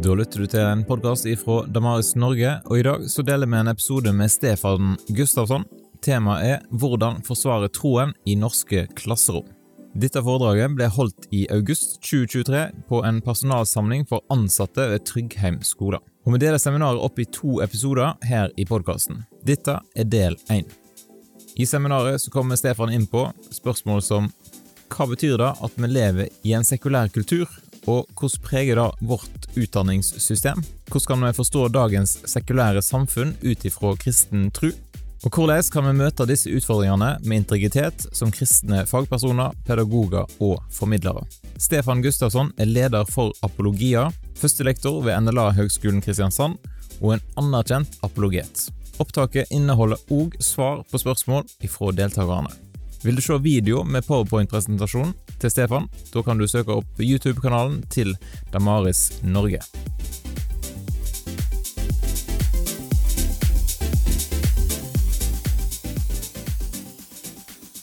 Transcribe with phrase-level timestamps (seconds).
[0.00, 3.58] Da lytter du til en podkast ifra Damaris Norge, og i dag så deler vi
[3.58, 5.66] en episode med Stefan Gustavsson.
[6.00, 9.52] Temaet er 'Hvordan forsvare troen i norske klasserom'.
[9.94, 15.98] Dette foredraget ble holdt i august 2023 på en personalsamling for ansatte ved Tryggheim skole.
[16.24, 19.26] Og Vi deler seminaret opp i to episoder her i podkasten.
[19.44, 20.64] Dette er del én.
[21.58, 24.32] I seminaret så kommer Stefan inn på spørsmål som
[24.88, 27.46] hva betyr det at vi lever i en sekulær kultur,
[27.88, 30.62] og hvordan preger det vårt utdanningssystem?
[30.90, 34.72] Hvordan kan vi forstå dagens sekulære samfunn ut ifra kristen tro?
[35.20, 41.26] Og hvordan kan vi møte disse utfordringene med integritet som kristne fagpersoner, pedagoger og formidlere?
[41.60, 44.08] Stefan Gustavsson er leder for Apologia,
[44.40, 46.56] førstelektor ved NLA Høgskolen Kristiansand
[47.00, 48.70] og en anerkjent apologet.
[49.00, 52.52] Opptaket inneholder òg svar på spørsmål ifra deltakerne.
[53.04, 58.14] Vil du se video med powerpoint-presentasjon til Stefan, da kan du søke opp YouTube-kanalen til
[58.52, 59.62] Damaris Norge.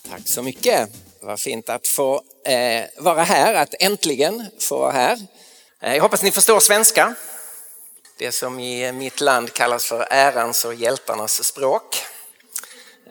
[0.10, 0.90] Tack så mycket.
[1.22, 5.18] Vad fint att få eh, vara här, att äntligen få vara här.
[5.82, 7.16] Eh, jag hoppas ni förstår svenska.
[8.18, 11.96] Det som i mitt land kallas för ärans och hjältarnas språk.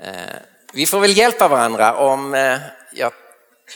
[0.02, 0.36] Eh,
[0.72, 2.58] vi får väl hjälpa varandra om eh,
[2.94, 3.12] jag,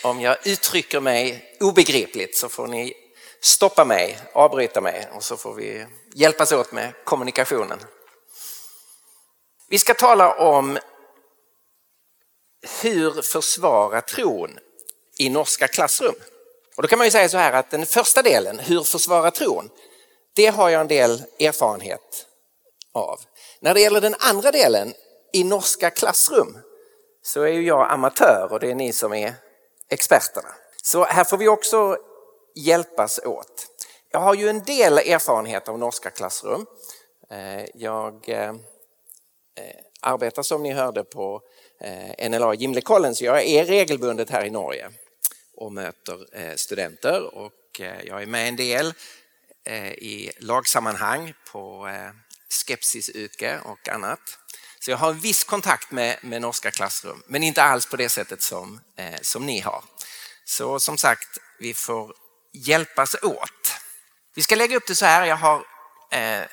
[0.03, 2.95] om jag uttrycker mig obegripligt så får ni
[3.41, 7.79] stoppa mig, avbryta mig och så får vi hjälpas åt med kommunikationen.
[9.69, 10.79] Vi ska tala om
[12.83, 14.59] hur försvara tron
[15.19, 16.15] i norska klassrum.
[16.77, 19.71] Och då kan man ju säga så här att den första delen, hur försvara tron,
[20.35, 22.27] det har jag en del erfarenhet
[22.93, 23.21] av.
[23.61, 24.95] När det gäller den andra delen,
[25.33, 26.59] i norska klassrum,
[27.23, 29.35] så är ju jag amatör och det är ni som är
[29.91, 30.55] experterna.
[30.83, 31.97] Så här får vi också
[32.55, 33.67] hjälpas åt.
[34.13, 36.67] Jag har ju en del erfarenhet av norska klassrum.
[37.31, 41.43] Eh, jag eh, eh, arbetar som ni hörde på
[42.31, 44.91] NLA Gimlekollen så jag är regelbundet här i Norge
[45.55, 48.93] och möter studenter och jag är med en del
[49.97, 51.89] i lagsammanhang på
[52.49, 54.21] Skepsisuke och annat.
[54.85, 58.09] Så jag har en viss kontakt med, med norska klassrum, men inte alls på det
[58.09, 59.85] sättet som, eh, som ni har.
[60.45, 62.15] Så som sagt, vi får
[62.53, 63.73] hjälpas åt.
[64.35, 65.65] Vi ska lägga upp det så här, jag har
[66.13, 66.45] eh,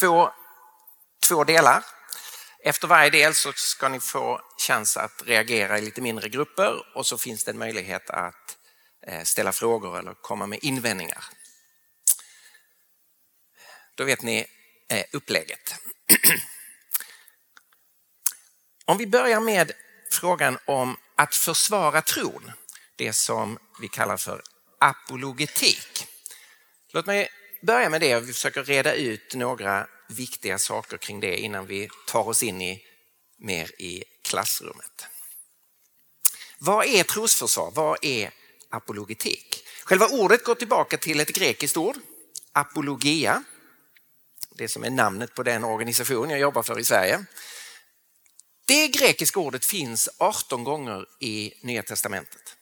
[0.00, 0.30] två,
[1.28, 1.84] två delar.
[2.58, 7.06] Efter varje del så ska ni få chans att reagera i lite mindre grupper och
[7.06, 8.56] så finns det en möjlighet att
[9.06, 11.24] eh, ställa frågor eller komma med invändningar.
[13.94, 14.46] Då vet ni
[14.88, 15.74] eh, upplägget.
[18.86, 19.72] Om vi börjar med
[20.10, 22.52] frågan om att försvara tron,
[22.96, 24.42] det som vi kallar för
[24.78, 26.06] apologetik.
[26.92, 27.28] Låt mig
[27.62, 31.88] börja med det och vi försöker reda ut några viktiga saker kring det innan vi
[32.06, 32.82] tar oss in i
[33.38, 35.06] mer i klassrummet.
[36.58, 37.72] Vad är trosförsvar?
[37.74, 38.30] Vad är
[38.70, 39.66] apologetik?
[39.84, 41.96] Själva ordet går tillbaka till ett grekiskt ord,
[42.52, 43.42] apologia,
[44.50, 47.24] det som är namnet på den organisation jag jobbar för i Sverige.
[48.66, 52.56] Det grekiska ordet finns 18 gånger i Nya Testamentet.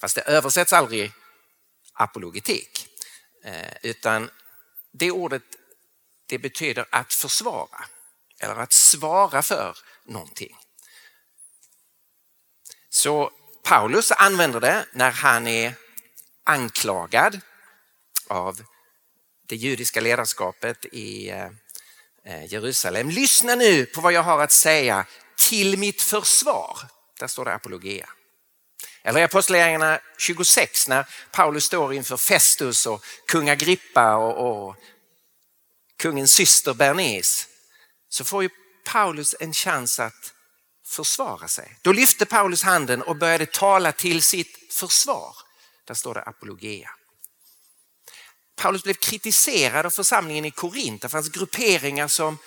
[0.00, 1.12] Fast det översätts aldrig
[1.92, 2.88] apologetik.
[3.44, 4.30] Eh, utan
[4.92, 5.42] det ordet
[6.26, 7.84] det betyder att försvara
[8.38, 10.56] eller att svara för någonting.
[12.88, 13.32] Så
[13.64, 15.74] Paulus använder det när han är
[16.44, 17.40] anklagad
[18.28, 18.64] av
[19.46, 21.50] det judiska ledarskapet i eh,
[22.24, 23.10] Eh, Jerusalem.
[23.10, 25.06] Lyssna nu på vad jag har att säga
[25.36, 26.78] till mitt försvar.
[27.20, 28.08] Där står det apologia.
[29.02, 34.76] Eller i Apostlagärningarna 26 när Paulus står inför Festus och kung Agrippa och, och
[35.98, 37.46] kungens syster Bernice
[38.08, 38.48] så får ju
[38.84, 40.32] Paulus en chans att
[40.86, 41.76] försvara sig.
[41.82, 45.36] Då lyfte Paulus handen och började tala till sitt försvar.
[45.84, 46.90] Där står det apologia.
[48.56, 51.02] Paulus blev kritiserad av församlingen i Korint.
[51.02, 52.38] Det fanns grupperingar som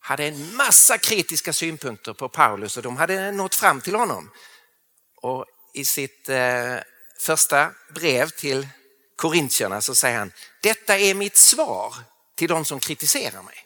[0.00, 4.30] hade en massa kritiska synpunkter på Paulus och de hade nått fram till honom.
[5.16, 6.76] Och I sitt eh,
[7.20, 8.68] första brev till
[9.16, 10.32] korintierna så säger han,
[10.62, 11.94] detta är mitt svar
[12.34, 13.64] till de som kritiserar mig.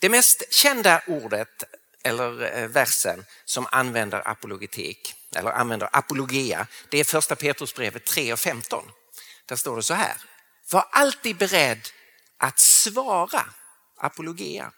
[0.00, 1.64] Det mest kända ordet
[2.04, 8.38] eller eh, versen som använder apologetik eller använder apologia, det är första Petrusbrevet 3 och
[8.38, 8.90] 15.
[9.46, 10.16] Där står det så här.
[10.70, 11.88] Var alltid beredd
[12.38, 13.44] att svara
[13.96, 14.72] apologia.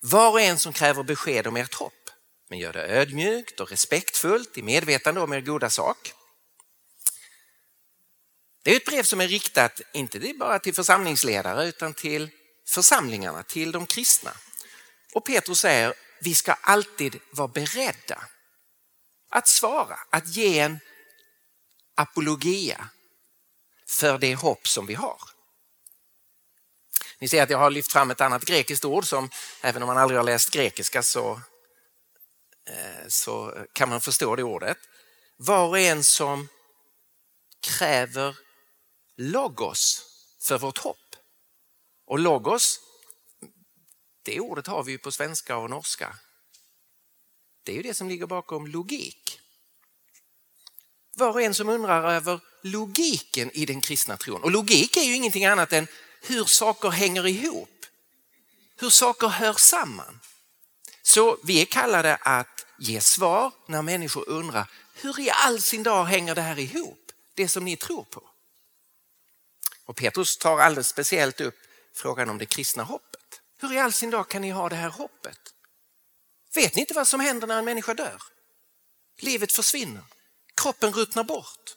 [0.00, 2.10] Var och en som kräver besked om ert hopp.
[2.48, 6.12] Men gör det ödmjukt och respektfullt i medvetande om er goda sak.
[8.62, 12.30] Det är ett brev som är riktat, inte bara till församlingsledare, utan till
[12.68, 14.32] församlingarna, till de kristna.
[15.12, 18.24] Och Petrus säger, vi ska alltid vara beredda
[19.30, 20.80] att svara, att ge en
[21.94, 22.88] apologia
[23.86, 25.20] för det hopp som vi har.
[27.18, 29.30] Ni ser att jag har lyft fram ett annat grekiskt ord som,
[29.62, 31.40] även om man aldrig har läst grekiska, så,
[32.66, 34.78] eh, så kan man förstå det ordet.
[35.36, 36.48] Var och en som
[37.60, 38.36] kräver
[39.16, 40.06] logos
[40.42, 41.16] för vårt hopp.
[42.06, 42.80] Och logos,
[44.22, 46.16] det ordet har vi ju på svenska och norska.
[47.62, 49.40] Det är ju det som ligger bakom logik.
[51.14, 54.42] Var och en som undrar över logiken i den kristna tron.
[54.42, 55.86] Och logik är ju ingenting annat än
[56.22, 57.86] hur saker hänger ihop.
[58.76, 60.20] Hur saker hör samman.
[61.02, 66.04] Så vi är kallade att ge svar när människor undrar hur i all sin dag
[66.04, 67.12] hänger det här ihop?
[67.34, 68.22] Det som ni tror på.
[69.84, 71.56] Och Petrus tar alldeles speciellt upp
[71.94, 73.40] frågan om det kristna hoppet.
[73.58, 75.54] Hur i all sin dag kan ni ha det här hoppet?
[76.54, 78.22] Vet ni inte vad som händer när en människa dör?
[79.18, 80.02] Livet försvinner,
[80.56, 81.76] kroppen ruttnar bort.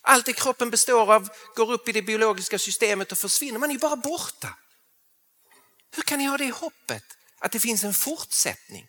[0.00, 3.58] Allt det kroppen består av går upp i det biologiska systemet och försvinner.
[3.58, 4.58] Man är ju bara borta.
[5.96, 7.04] Hur kan ni ha det hoppet
[7.38, 8.88] att det finns en fortsättning?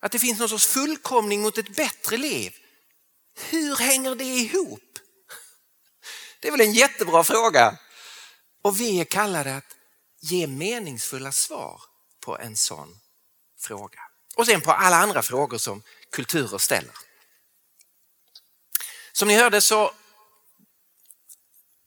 [0.00, 2.56] Att det finns någon sorts fullkomning mot ett bättre liv?
[3.38, 4.98] Hur hänger det ihop?
[6.40, 7.78] Det är väl en jättebra fråga.
[8.62, 9.76] Och vi är kallade att
[10.20, 11.82] ge meningsfulla svar
[12.20, 13.00] på en sån
[13.58, 14.00] fråga.
[14.36, 16.92] Och sen på alla andra frågor som kulturer ställer.
[19.12, 19.92] Som ni hörde så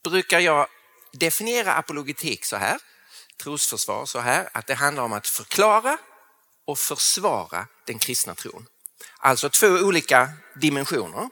[0.04, 0.68] brukar jag
[1.14, 2.80] definiera apologetik så här,
[3.44, 5.98] trosförsvar så här, att det handlar om att förklara
[6.66, 8.66] och försvara den kristna tron.
[9.18, 11.30] Alltså två olika dimensioner.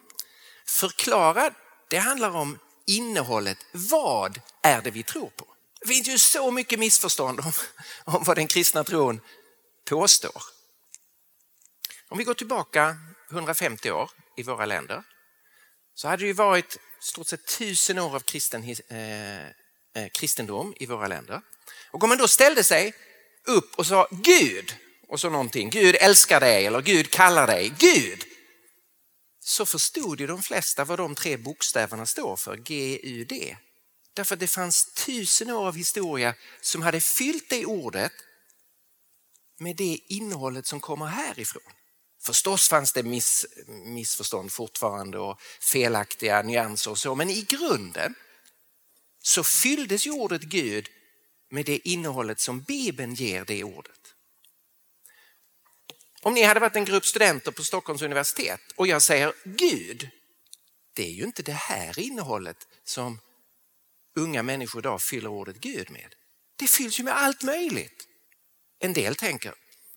[0.66, 1.52] Förklara,
[1.90, 3.58] det handlar om innehållet.
[3.72, 5.48] Vad är det vi tror på?
[5.82, 7.52] Det finns ju så mycket missförstånd om,
[8.06, 9.22] om vad den kristna tron
[9.86, 10.57] påstår.
[12.10, 12.98] Om vi går tillbaka
[13.32, 15.04] 150 år i våra länder
[15.94, 20.86] så hade det ju varit stort sett tusen år av kristen, eh, eh, kristendom i
[20.86, 21.42] våra länder.
[21.92, 22.94] Och om man då ställde sig
[23.46, 24.76] upp och sa Gud
[25.08, 28.24] och så någonting, Gud älskar dig eller Gud kallar dig, Gud,
[29.40, 33.58] så förstod ju de flesta vad de tre bokstäverna står för, G-U-D.
[34.14, 38.12] Därför att det fanns tusen år av historia som hade fyllt det ordet
[39.60, 41.72] med det innehållet som kommer härifrån.
[42.28, 48.16] Förstås fanns det miss, missförstånd fortfarande och felaktiga nyanser och så, men i grunden
[49.22, 50.90] så fylldes ju ordet Gud
[51.50, 54.16] med det innehållet som Bibeln ger det ordet.
[56.22, 60.10] Om ni hade varit en grupp studenter på Stockholms universitet och jag säger Gud,
[60.94, 63.20] det är ju inte det här innehållet som
[64.16, 66.16] unga människor idag fyller ordet Gud med.
[66.56, 68.08] Det fylls ju med allt möjligt.
[68.80, 69.54] En del tänker,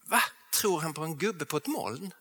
[0.06, 0.22] va,
[0.60, 2.14] tror han på en gubbe på ett moln?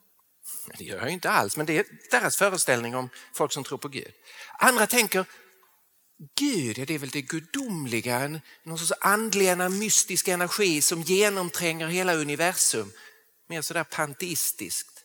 [0.78, 3.88] Det gör jag inte alls, men det är deras föreställning om folk som tror på
[3.88, 4.14] Gud.
[4.60, 5.26] Andra tänker,
[6.40, 12.14] Gud, ja, det är väl det gudomliga, någon sorts andlig, mystisk energi som genomtränger hela
[12.14, 12.92] universum
[13.50, 15.04] mer sådär panteistiskt.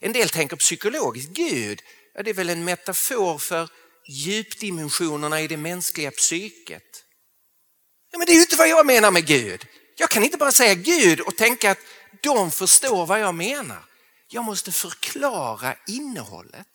[0.00, 1.82] En del tänker psykologiskt, Gud,
[2.14, 3.68] ja, det är väl en metafor för
[4.08, 7.04] djupdimensionerna i det mänskliga psyket.
[8.10, 9.66] Ja, men det är ju inte vad jag menar med Gud.
[9.96, 11.78] Jag kan inte bara säga Gud och tänka att
[12.22, 13.84] de förstår vad jag menar.
[14.32, 16.68] Jag måste förklara innehållet.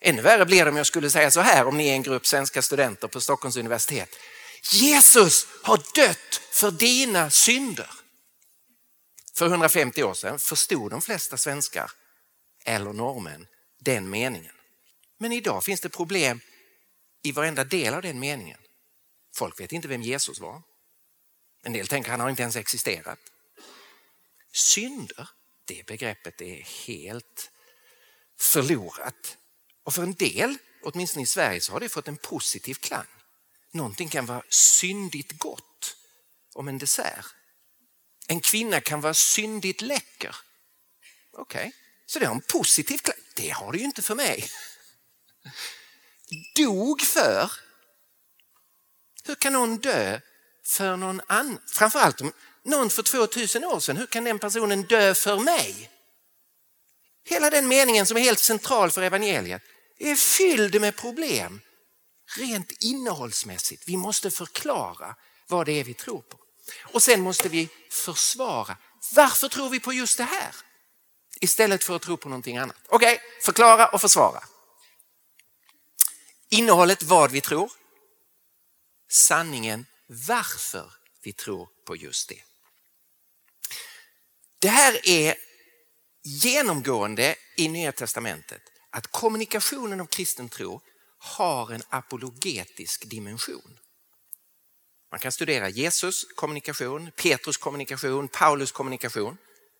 [0.00, 2.26] Ännu värre blir det om jag skulle säga så här om ni är en grupp
[2.26, 4.16] svenska studenter på Stockholms universitet.
[4.72, 7.90] Jesus har dött för dina synder.
[9.34, 11.90] För 150 år sedan förstod de flesta svenskar
[12.64, 13.46] eller norrmän
[13.78, 14.54] den meningen.
[15.18, 16.40] Men idag finns det problem
[17.22, 18.58] i varenda del av den meningen.
[19.34, 20.62] Folk vet inte vem Jesus var.
[21.62, 23.18] En del tänker han har inte ens existerat.
[24.52, 25.28] Synder,
[25.76, 27.50] det begreppet är helt
[28.38, 29.36] förlorat.
[29.84, 33.06] Och för en del, åtminstone i Sverige, så har det fått en positiv klang.
[33.72, 35.96] Någonting kan vara syndigt gott
[36.54, 37.26] om en dessert.
[38.28, 40.36] En kvinna kan vara syndigt läcker.
[41.32, 41.72] Okej, okay.
[42.06, 43.18] så det har en positiv klang.
[43.34, 44.48] Det har det ju inte för mig.
[46.56, 47.52] Dog för?
[49.24, 50.20] Hur kan någon dö
[50.64, 51.60] för någon annan?
[51.66, 52.32] Framförallt om
[52.64, 55.90] någon för 2000 år sedan, hur kan den personen dö för mig?
[57.24, 59.62] Hela den meningen som är helt central för evangeliet
[59.98, 61.60] är fylld med problem
[62.36, 63.82] rent innehållsmässigt.
[63.86, 65.16] Vi måste förklara
[65.48, 66.38] vad det är vi tror på.
[66.82, 68.76] Och sen måste vi försvara.
[69.14, 70.54] Varför tror vi på just det här?
[71.40, 72.76] Istället för att tro på någonting annat.
[72.88, 74.44] Okej, okay, förklara och försvara.
[76.48, 77.72] Innehållet vad vi tror.
[79.10, 80.92] Sanningen varför
[81.22, 82.42] vi tror på just det.
[84.62, 85.34] Det här är
[86.24, 90.80] genomgående i Nya Testamentet att kommunikationen om kristen tro
[91.18, 93.78] har en apologetisk dimension.
[95.10, 99.36] Man kan studera Jesus kommunikation, Petrus kommunikation, Paulus kommunikation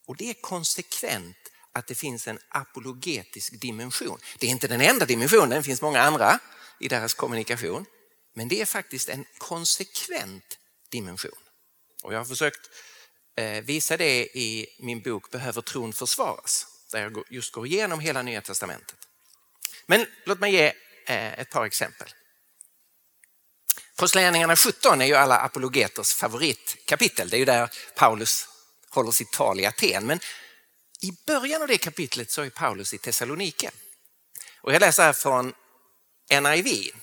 [0.06, 1.36] och det är konsekvent
[1.72, 4.18] att det finns en apologetisk dimension.
[4.38, 6.38] Det är inte den enda dimensionen, det finns många andra
[6.80, 7.86] i deras kommunikation.
[8.34, 10.58] Men det är faktiskt en konsekvent
[10.90, 11.38] dimension.
[12.02, 12.70] Och jag har försökt
[13.36, 16.66] visar visa det i min bok Behöver tron försvaras?
[16.92, 18.96] Där jag just går igenom hela Nya Testamentet.
[19.86, 20.66] Men låt mig ge
[21.06, 22.08] eh, ett par exempel.
[23.96, 27.28] Apostlagärningarna 17 är ju alla apologeters favoritkapitel.
[27.28, 28.48] Det är ju där Paulus
[28.90, 30.06] håller sitt tal i Aten.
[30.06, 30.20] Men
[31.02, 33.70] i början av det kapitlet så är Paulus i Thessalonike.
[34.60, 35.54] Och jag läser här från
[36.30, 36.94] NIV,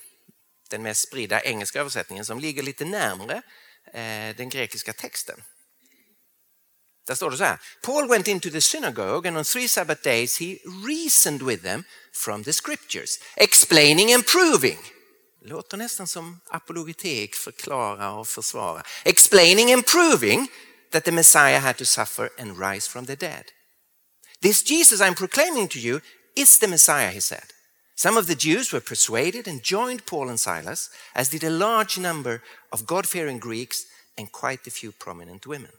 [0.69, 3.41] den mest spridda engelska översättningen som ligger lite närmre
[3.93, 5.43] eh, den grekiska texten.
[7.09, 7.59] Där står det så här.
[7.81, 12.43] Paul went into the synagogue and on three Sabbath days he reasoned with them from
[12.43, 14.77] the scriptures, explaining and proving.
[15.45, 18.83] Låter nästan som apologetik, förklara och försvara.
[19.05, 20.51] Explaining and proving
[20.91, 23.43] that the Messiah had to suffer and rise from the dead.
[24.41, 25.99] This Jesus I'm proclaiming to you
[26.35, 27.53] is the Messiah, he said.
[27.95, 31.97] Some of the Jews were persuaded and joined Paul and Silas, as did a large
[31.97, 33.85] number of God-fearing Greeks
[34.17, 35.71] and quite a few prominent women.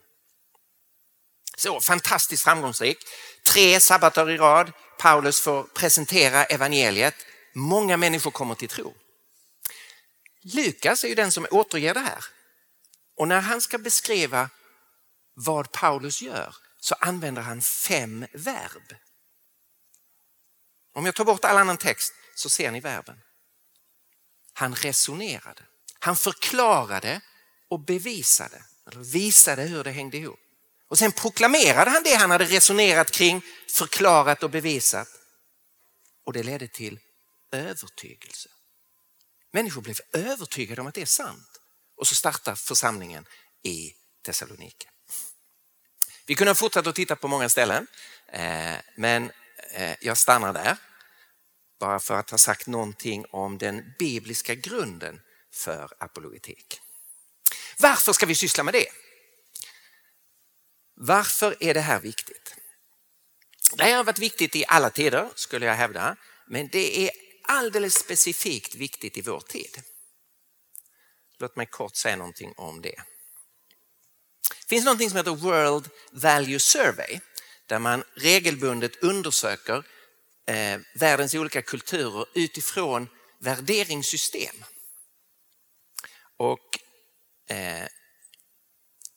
[1.61, 2.97] Så fantastiskt framgångsrik.
[3.43, 4.71] Tre sabbater i rad.
[4.99, 7.15] Paulus får presentera evangeliet.
[7.53, 8.95] Många människor kommer till tro.
[10.41, 12.25] Lukas är ju den som återger det här.
[13.17, 14.49] Och när han ska beskriva
[15.33, 18.95] vad Paulus gör så använder han fem verb.
[20.93, 23.21] Om jag tar bort all annan text så ser ni verben.
[24.53, 25.63] Han resonerade,
[25.99, 27.21] han förklarade
[27.69, 30.39] och bevisade, eller visade hur det hängde ihop.
[30.91, 35.07] Och sen proklamerade han det han hade resonerat kring, förklarat och bevisat.
[36.25, 36.99] Och det ledde till
[37.51, 38.49] övertygelse.
[39.51, 41.61] Människor blev övertygade om att det är sant.
[41.97, 43.25] Och så startar församlingen
[43.63, 43.93] i
[44.25, 44.87] Thessaloniki.
[46.25, 47.87] Vi kunde ha fortsatt att titta på många ställen,
[48.27, 49.31] eh, men
[49.73, 50.77] eh, jag stannar där.
[51.79, 55.21] Bara för att ha sagt någonting om den bibliska grunden
[55.53, 56.81] för apologetik.
[57.77, 59.00] Varför ska vi syssla med det?
[61.03, 62.55] Varför är det här viktigt?
[63.73, 66.15] Det här har varit viktigt i alla tider skulle jag hävda,
[66.47, 67.11] men det är
[67.43, 69.81] alldeles specifikt viktigt i vår tid.
[71.39, 72.95] Låt mig kort säga någonting om det.
[74.59, 77.19] Det finns någonting som heter World Value Survey
[77.65, 79.83] där man regelbundet undersöker
[80.47, 84.55] eh, världens olika kulturer utifrån värderingssystem.
[86.37, 86.79] Och
[87.49, 87.85] eh,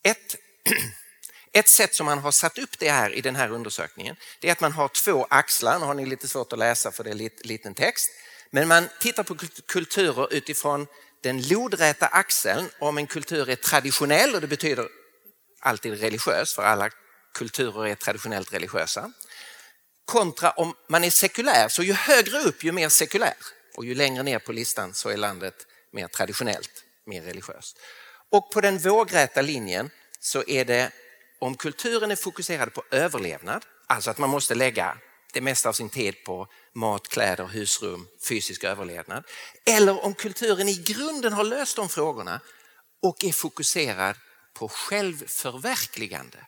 [0.02, 0.36] ett
[1.56, 4.52] Ett sätt som man har satt upp det här i den här undersökningen det är
[4.52, 7.14] att man har två axlar, nu har ni lite svårt att läsa för det är
[7.14, 8.10] lite, liten text,
[8.50, 10.86] men man tittar på kulturer utifrån
[11.22, 14.88] den lodräta axeln om en kultur är traditionell och det betyder
[15.60, 16.90] alltid religiös för alla
[17.34, 19.12] kulturer är traditionellt religiösa.
[20.04, 23.36] Kontra om man är sekulär, så ju högre upp ju mer sekulär
[23.76, 25.54] och ju längre ner på listan så är landet
[25.92, 27.78] mer traditionellt, mer religiöst.
[28.30, 30.92] Och på den vågräta linjen så är det
[31.38, 34.98] om kulturen är fokuserad på överlevnad, alltså att man måste lägga
[35.32, 39.24] det mesta av sin tid på mat, kläder, husrum, fysisk överlevnad.
[39.66, 42.40] Eller om kulturen i grunden har löst de frågorna
[43.02, 44.16] och är fokuserad
[44.54, 46.46] på självförverkligande.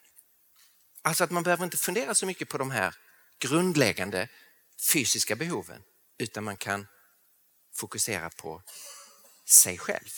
[1.03, 2.95] Alltså att man behöver inte fundera så mycket på de här
[3.39, 4.29] grundläggande
[4.93, 5.83] fysiska behoven
[6.19, 6.87] utan man kan
[7.75, 8.63] fokusera på
[9.49, 10.11] sig själv.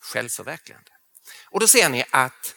[0.00, 0.90] Självförverkligande.
[1.44, 2.54] Och då ser ni att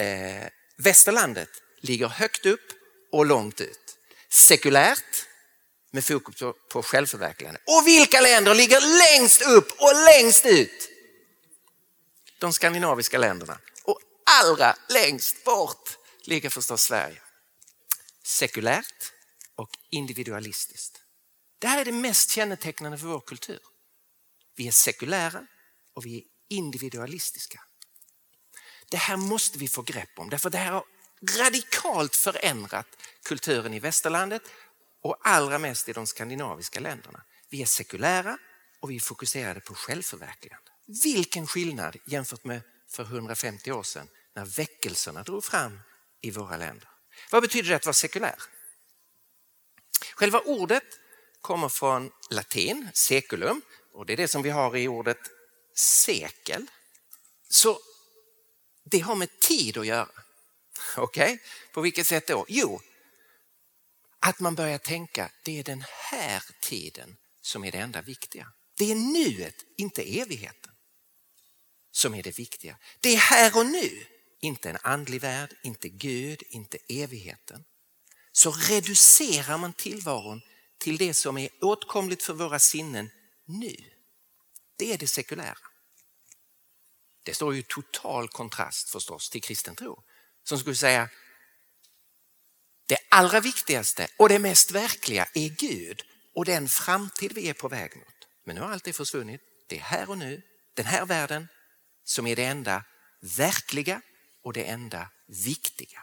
[0.00, 1.48] eh, västerlandet
[1.80, 2.72] ligger högt upp
[3.12, 3.98] och långt ut.
[4.28, 5.26] Sekulärt
[5.90, 7.60] med fokus på, på självförverkligande.
[7.66, 10.90] Och vilka länder ligger längst upp och längst ut?
[12.38, 13.58] De skandinaviska länderna.
[13.84, 14.00] Och
[14.40, 17.22] allra längst bort ligger förstås Sverige.
[18.24, 19.12] Sekulärt
[19.56, 21.00] och individualistiskt.
[21.58, 23.60] Det här är det mest kännetecknande för vår kultur.
[24.56, 25.46] Vi är sekulära
[25.94, 27.60] och vi är individualistiska.
[28.90, 30.84] Det här måste vi få grepp om därför det här har
[31.38, 32.86] radikalt förändrat
[33.22, 34.42] kulturen i västerlandet
[35.02, 37.22] och allra mest i de skandinaviska länderna.
[37.50, 38.38] Vi är sekulära
[38.80, 40.70] och vi är fokuserade på självförverkligande.
[41.02, 45.80] Vilken skillnad jämfört med för 150 år sedan när väckelserna drog fram
[46.20, 46.88] i våra länder.
[47.30, 48.36] Vad betyder det att vara sekulär?
[50.14, 50.84] Själva ordet
[51.40, 55.18] kommer från latin, seculum, och det är det som vi har i ordet
[55.74, 56.66] sekel.
[57.48, 57.78] Så
[58.90, 60.08] det har med tid att göra.
[60.96, 61.38] Okej, okay?
[61.72, 62.46] på vilket sätt då?
[62.48, 62.80] Jo,
[64.20, 68.52] att man börjar tänka, det är den här tiden som är det enda viktiga.
[68.74, 70.72] Det är nuet, inte evigheten,
[71.90, 72.76] som är det viktiga.
[73.00, 74.06] Det är här och nu,
[74.40, 77.64] inte en andlig värld, inte Gud, inte evigheten.
[78.32, 80.40] Så reducerar man tillvaron
[80.78, 83.10] till det som är åtkomligt för våra sinnen
[83.44, 83.76] nu.
[84.76, 85.69] Det är det sekulära.
[87.22, 90.02] Det står ju total kontrast förstås till kristen tro
[90.44, 91.08] som skulle säga
[92.86, 96.02] det allra viktigaste och det mest verkliga är Gud
[96.34, 98.28] och den framtid vi är på väg mot.
[98.44, 99.40] Men nu har allt det försvunnit.
[99.68, 100.42] Det är här och nu,
[100.74, 101.48] den här världen
[102.04, 102.84] som är det enda
[103.36, 104.00] verkliga
[104.42, 106.00] och det enda viktiga.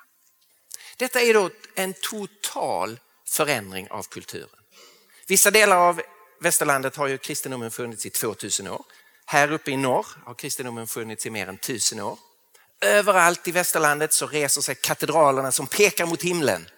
[0.98, 4.64] Detta är då en total förändring av kulturen.
[5.28, 6.02] Vissa delar av
[6.40, 8.86] västerlandet har ju kristendomen funnits i 2000 år.
[9.30, 12.20] Här uppe i norr har kristendomen funnits i mer än tusen år.
[12.82, 16.70] Överallt i västerlandet så reser sig katedralerna som pekar mot himlen.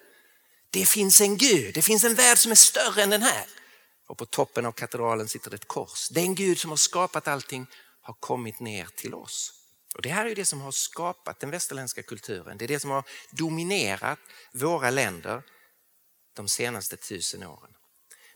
[0.70, 3.46] Det finns en Gud, det finns en värld som är större än den här.
[4.08, 6.10] Och på toppen av katedralen sitter ett kors.
[6.10, 7.68] Den Gud som har skapat allting
[8.02, 9.54] har kommit ner till oss.
[9.96, 12.58] Och Det här är det som har skapat den västerländska kulturen.
[12.58, 14.20] Det är det som har dominerat
[14.54, 15.44] våra länder
[16.36, 17.74] de senaste tusen åren.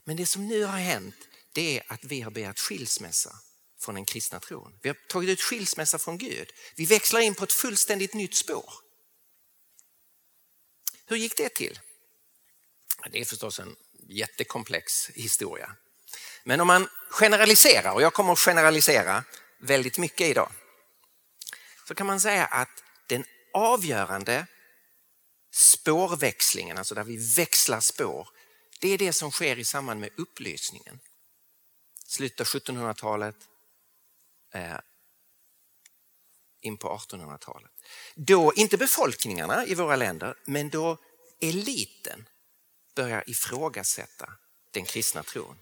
[0.03, 1.15] Men det som nu har hänt
[1.53, 3.35] det är att vi har begärt skilsmässa
[3.83, 4.79] från den kristna tron.
[4.81, 6.51] Vi har tagit ut skilsmässa från Gud.
[6.75, 8.73] Vi växlar in på ett fullständigt nytt spår.
[11.05, 11.79] Hur gick det till?
[13.11, 13.75] Det är förstås en
[14.07, 15.75] jättekomplex historia.
[16.43, 19.23] Men om man generaliserar, och jag kommer att generalisera
[19.59, 20.51] väldigt mycket idag,
[21.87, 24.47] så kan man säga att den avgörande
[25.51, 28.29] spårväxlingen, alltså där vi växlar spår,
[28.79, 30.99] det är det som sker i samband med upplysningen.
[32.05, 33.35] Slutet av 1700-talet,
[34.53, 34.77] Eh,
[36.61, 37.71] in på 1800-talet.
[38.15, 40.97] Då, inte befolkningarna i våra länder, men då
[41.41, 42.29] eliten
[42.95, 44.33] börjar ifrågasätta
[44.71, 45.59] den kristna tron.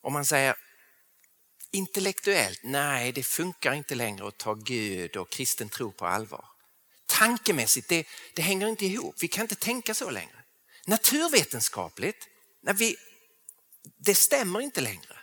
[0.00, 0.56] Om man säger
[1.70, 6.44] intellektuellt, nej det funkar inte längre att ta Gud och kristen tro på allvar.
[7.06, 9.14] Tankemässigt, det, det hänger inte ihop.
[9.18, 10.44] Vi kan inte tänka så längre.
[10.86, 12.28] Naturvetenskapligt,
[12.62, 12.96] när vi,
[13.96, 15.15] det stämmer inte längre.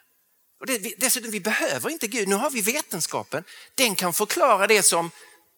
[0.63, 2.27] Och det, dessutom, vi behöver inte Gud.
[2.27, 3.43] Nu har vi vetenskapen.
[3.75, 5.11] Den kan förklara det som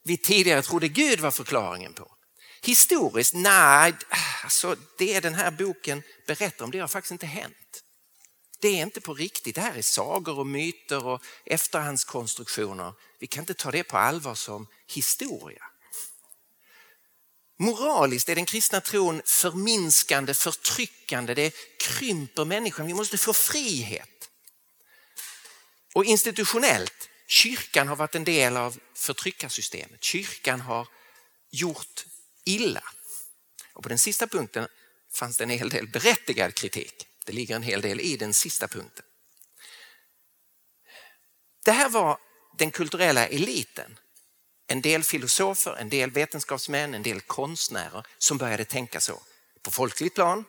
[0.03, 2.11] vi tidigare trodde Gud var förklaringen på.
[2.61, 3.93] Historiskt, nej,
[4.43, 7.83] alltså det den här boken berättar om, det har faktiskt inte hänt.
[8.59, 12.93] Det är inte på riktigt, det här är sagor och myter och efterhandskonstruktioner.
[13.19, 15.63] Vi kan inte ta det på allvar som historia.
[17.59, 22.87] Moraliskt är den kristna tron förminskande, förtryckande, det krymper människan.
[22.87, 24.14] Vi måste få frihet.
[25.95, 30.03] Och institutionellt, kyrkan har varit en del av förtryckarsystemet.
[30.03, 30.87] Kyrkan har
[31.51, 32.05] gjort
[32.45, 32.83] illa.
[33.73, 34.67] Och på den sista punkten
[35.13, 37.07] fanns det en hel del berättigad kritik.
[37.25, 39.05] Det ligger en hel del i den sista punkten.
[41.65, 42.17] Det här var
[42.57, 43.99] den kulturella eliten.
[44.67, 49.21] En del filosofer, en del vetenskapsmän, en del konstnärer som började tänka så.
[49.61, 50.45] På folkligt plan,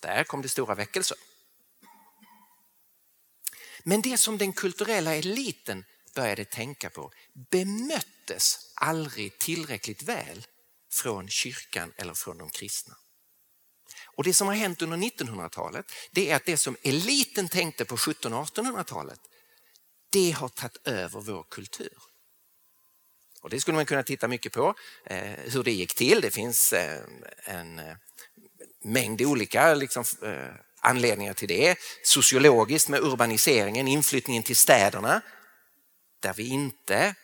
[0.00, 1.16] där kom det stora väckelser.
[3.84, 7.12] Men det som den kulturella eliten började tänka på
[7.50, 10.46] bemöttes aldrig tillräckligt väl
[10.92, 12.96] från kyrkan eller från de kristna.
[14.04, 17.94] Och Det som har hänt under 1900-talet det är att det som eliten tänkte på
[17.94, 19.20] 1700 och 1800-talet
[20.10, 21.98] det har tagit över vår kultur.
[23.40, 26.20] Och Det skulle man kunna titta mycket på, eh, hur det gick till.
[26.20, 27.00] Det finns eh,
[27.44, 27.96] en eh,
[28.82, 31.78] mängd olika liksom, eh, anledningar till det.
[32.02, 35.20] Sociologiskt med urbaniseringen, inflyttningen till städerna
[36.20, 37.14] där vi inte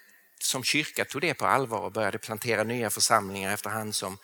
[0.40, 4.18] som kyrka tog det på allvar och började plantera nya församlingar efterhand som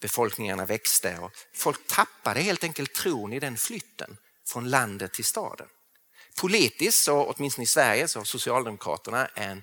[0.00, 1.18] befolkningarna växte.
[1.18, 4.16] Och folk tappade helt enkelt tron i den flytten
[4.48, 5.66] från landet till staden.
[6.40, 9.62] Politiskt, så, åtminstone i Sverige, så har Socialdemokraterna en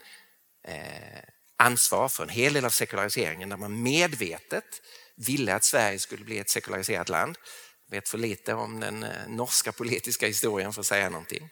[0.68, 1.24] eh,
[1.58, 4.82] ansvar för en hel del av sekulariseringen där man medvetet
[5.16, 7.38] ville att Sverige skulle bli ett sekulariserat land.
[7.86, 11.50] Jag vet för lite om den eh, norska politiska historien för att säga någonting.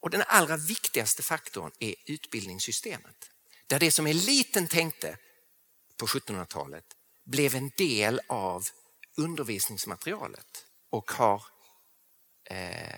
[0.00, 3.30] Och den allra viktigaste faktorn är utbildningssystemet.
[3.66, 5.18] Där det som eliten tänkte
[5.96, 6.84] på 1700-talet
[7.24, 8.66] blev en del av
[9.16, 11.44] undervisningsmaterialet och har,
[12.44, 12.94] eh,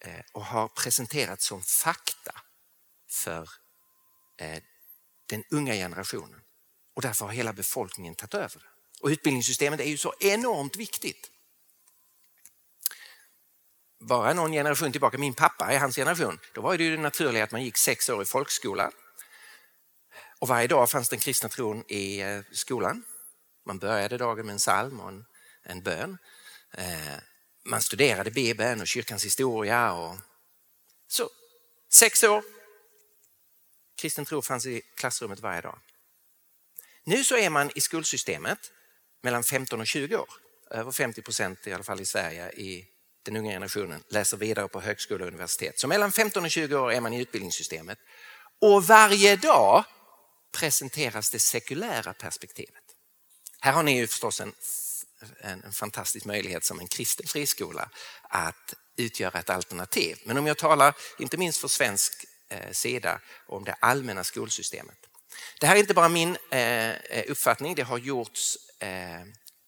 [0.00, 2.42] eh, och har presenterats som fakta
[3.08, 3.48] för
[4.36, 4.62] eh,
[5.26, 6.40] den unga generationen.
[6.94, 8.79] Och därför har hela befolkningen tagit över det.
[9.00, 11.30] Och utbildningssystemet är ju så enormt viktigt.
[14.00, 17.44] bara någon generation tillbaka, min pappa i hans generation, då var det ju det naturliga
[17.44, 18.90] att man gick sex år i folkskola.
[20.38, 23.04] Och varje dag fanns den kristna tron i eh, skolan.
[23.66, 25.24] Man började dagen med en psalm och en,
[25.62, 26.18] en bön.
[26.72, 27.16] Eh,
[27.64, 29.92] man studerade Bibeln och kyrkans historia.
[29.92, 30.16] Och...
[31.08, 31.30] Så,
[31.92, 32.44] sex år.
[33.96, 35.78] Kristen tro fanns i klassrummet varje dag.
[37.04, 38.72] Nu så är man i skolsystemet
[39.22, 40.28] mellan 15 och 20 år.
[40.70, 42.86] Över 50 procent i alla fall i Sverige i
[43.22, 45.80] den unga generationen läser vidare på högskola och universitet.
[45.80, 47.98] Så mellan 15 och 20 år är man i utbildningssystemet.
[48.60, 49.84] Och varje dag
[50.52, 52.82] presenteras det sekulära perspektivet.
[53.60, 54.52] Här har ni ju förstås en,
[55.40, 57.90] en, en fantastisk möjlighet som en kristen friskola
[58.22, 60.18] att utgöra ett alternativ.
[60.24, 64.98] Men om jag talar, inte minst för svensk eh, sida, om det allmänna skolsystemet.
[65.60, 69.20] Det här är inte bara min eh, eh uppfattning, det har gjorts Eh,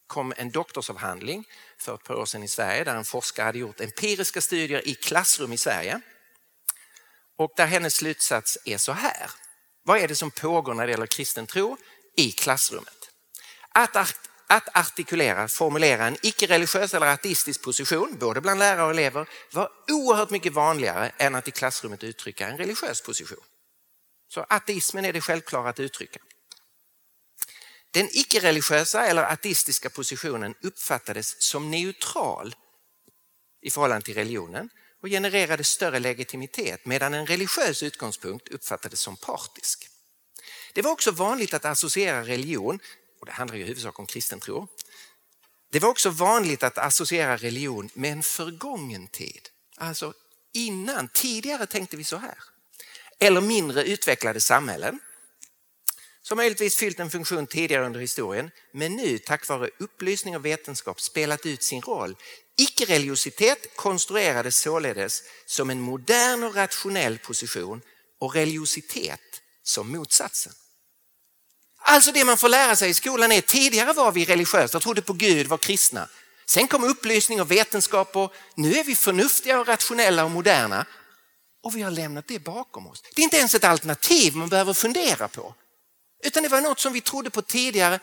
[0.07, 1.49] kom en doktorsavhandling
[1.79, 4.95] för ett par år sedan i Sverige där en forskare hade gjort empiriska studier i
[4.95, 6.01] klassrum i Sverige.
[7.39, 9.31] Och där hennes slutsats är så här.
[9.85, 11.77] Vad är det som pågår när det gäller kristen tro
[12.17, 13.11] i klassrummet?
[13.69, 13.97] Att,
[14.47, 20.31] att artikulera, formulera en icke-religiös eller ateistisk position, både bland lärare och elever, var oerhört
[20.31, 23.45] mycket vanligare än att i klassrummet uttrycka en religiös position.
[24.29, 26.21] Så ateismen är det självklara att uttrycka.
[27.93, 32.55] Den icke-religiösa eller ateistiska positionen uppfattades som neutral
[33.63, 34.71] i förhållande till religionen
[35.03, 39.89] och genererade större legitimitet medan en religiös utgångspunkt uppfattades som partisk.
[40.73, 42.81] Det var också vanligt att associera religion,
[43.21, 44.69] och det handlar ju i huvudsak om kristen tro,
[45.71, 49.49] det var också vanligt att associera religion med en förgången tid.
[49.77, 50.15] Alltså
[50.53, 52.39] innan, tidigare tänkte vi så här.
[53.19, 55.01] Eller mindre utvecklade samhällen
[56.33, 61.01] som möjligtvis fyllt en funktion tidigare under historien men nu tack vare upplysning och vetenskap
[61.01, 62.17] spelat ut sin roll.
[62.59, 67.81] Icke-religiositet konstruerades således som en modern och rationell position
[68.21, 69.21] och religiositet
[69.63, 70.53] som motsatsen.
[71.79, 75.13] Alltså det man får lära sig i skolan är tidigare var vi religiösa, trodde på
[75.13, 76.09] Gud, var kristna.
[76.47, 80.87] Sen kom upplysning och vetenskap och nu är vi förnuftiga och rationella och moderna.
[81.63, 83.03] Och vi har lämnat det bakom oss.
[83.15, 85.55] Det är inte ens ett alternativ man behöver fundera på.
[86.23, 88.01] Utan det var något som vi trodde på tidigare.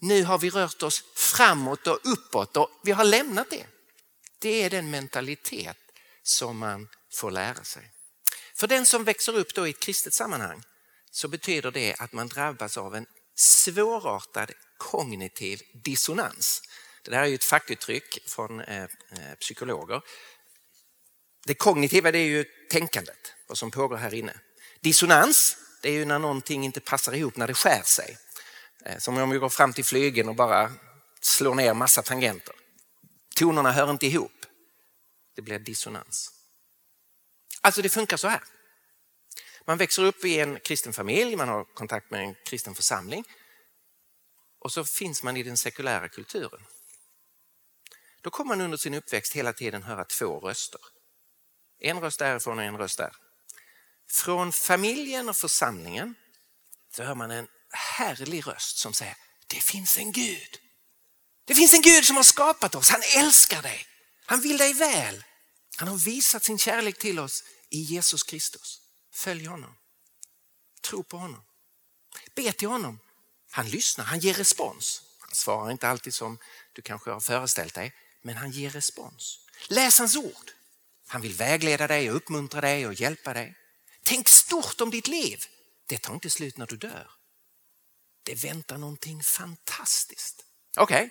[0.00, 3.66] Nu har vi rört oss framåt och uppåt och vi har lämnat det.
[4.38, 5.76] Det är den mentalitet
[6.22, 7.92] som man får lära sig.
[8.54, 10.62] För den som växer upp då i ett kristet sammanhang
[11.10, 16.62] så betyder det att man drabbas av en svårartad kognitiv dissonans.
[17.04, 20.02] Det där är ju ett fackuttryck från eh, eh, psykologer.
[21.46, 24.40] Det kognitiva det är ju tänkandet, vad som pågår här inne.
[24.80, 28.18] Dissonans det är ju när någonting inte passar ihop, när det skär sig.
[28.84, 30.72] Eh, som om vi går fram till flygeln och bara
[31.20, 32.54] slår ner massa tangenter.
[33.36, 34.46] Tonerna hör inte ihop.
[35.36, 36.32] Det blir dissonans.
[37.60, 38.42] Alltså det funkar så här.
[39.66, 43.24] Man växer upp i en kristen familj, man har kontakt med en kristen församling
[44.58, 46.60] och så finns man i den sekulära kulturen.
[48.20, 50.80] Då kommer man under sin uppväxt hela tiden höra två röster.
[51.80, 53.12] En röst därifrån och en röst där.
[54.10, 56.14] Från familjen och församlingen
[56.92, 59.16] så hör man en härlig röst som säger
[59.46, 60.58] det finns en Gud.
[61.44, 62.90] Det finns en Gud som har skapat oss.
[62.90, 63.86] Han älskar dig.
[64.26, 65.24] Han vill dig väl.
[65.76, 68.80] Han har visat sin kärlek till oss i Jesus Kristus.
[69.12, 69.76] Följ honom.
[70.80, 71.44] Tro på honom.
[72.34, 72.98] Be till honom.
[73.50, 75.02] Han lyssnar, han ger respons.
[75.18, 76.38] Han svarar inte alltid som
[76.72, 79.38] du kanske har föreställt dig, men han ger respons.
[79.68, 80.50] Läs hans ord.
[81.06, 83.56] Han vill vägleda dig och uppmuntra dig och hjälpa dig.
[84.08, 85.44] Tänk stort om ditt liv.
[85.86, 87.10] Det tar inte slut när du dör.
[88.22, 90.44] Det väntar någonting fantastiskt.
[90.76, 91.10] Okej, okay.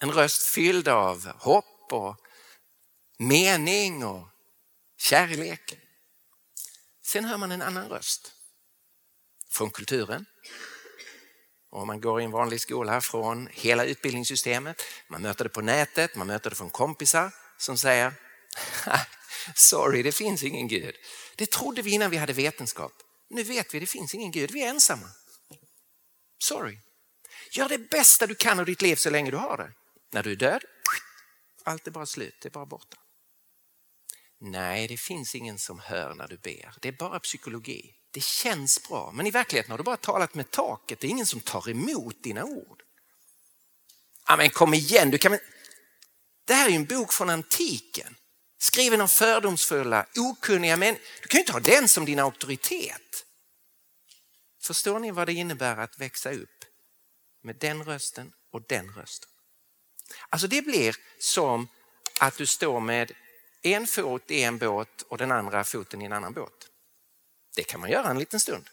[0.00, 2.16] en röst fylld av hopp och
[3.18, 4.28] mening och
[4.98, 5.78] kärlek.
[7.04, 8.32] Sen hör man en annan röst
[9.50, 10.26] från kulturen.
[11.70, 14.82] Och man går i en vanlig skola från hela utbildningssystemet.
[15.08, 18.14] Man möter det på nätet, man möter det från kompisar som säger
[19.54, 20.94] Sorry, det finns ingen Gud.
[21.36, 22.92] Det trodde vi innan vi hade vetenskap.
[23.30, 25.08] Nu vet vi, det finns ingen Gud, vi är ensamma.
[26.38, 26.78] Sorry.
[27.50, 29.72] Gör det bästa du kan av ditt liv så länge du har det.
[30.10, 30.64] När du är död,
[31.64, 32.96] allt är bara slut, det är bara borta.
[34.38, 36.74] Nej, det finns ingen som hör när du ber.
[36.80, 37.94] Det är bara psykologi.
[38.10, 41.00] Det känns bra, men i verkligheten har du bara talat med taket.
[41.00, 42.82] Det är ingen som tar emot dina ord.
[44.26, 45.38] Ja, men kom igen, du kan
[46.44, 48.16] Det här är en bok från antiken.
[48.62, 51.04] Skriven av fördomsfulla, okunniga människor.
[51.22, 53.26] Du kan ju inte ha den som din auktoritet.
[54.60, 56.64] Förstår ni vad det innebär att växa upp
[57.42, 59.30] med den rösten och den rösten?
[60.28, 61.68] Alltså det blir som
[62.20, 63.12] att du står med
[63.62, 66.68] en fot i en båt och den andra foten i en annan båt.
[67.56, 68.70] Det kan man göra en liten stund.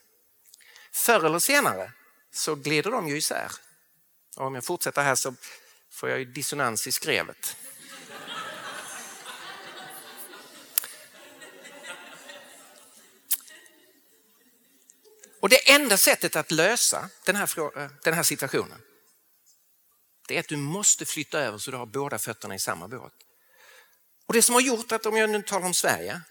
[0.92, 1.92] Förr eller senare
[2.32, 3.52] så glider de ju isär.
[4.38, 5.36] Och om jag fortsätter här så
[5.92, 7.56] får jag ju dissonans i skrevet.
[15.40, 18.82] Och det enda sättet att lösa den här, eh, den här situationen
[20.30, 23.14] det är att du måste flytta över så du har båda fötterna i samma båt.
[24.26, 26.22] Och Det som har gjort att, om jag nu talar om Sverige,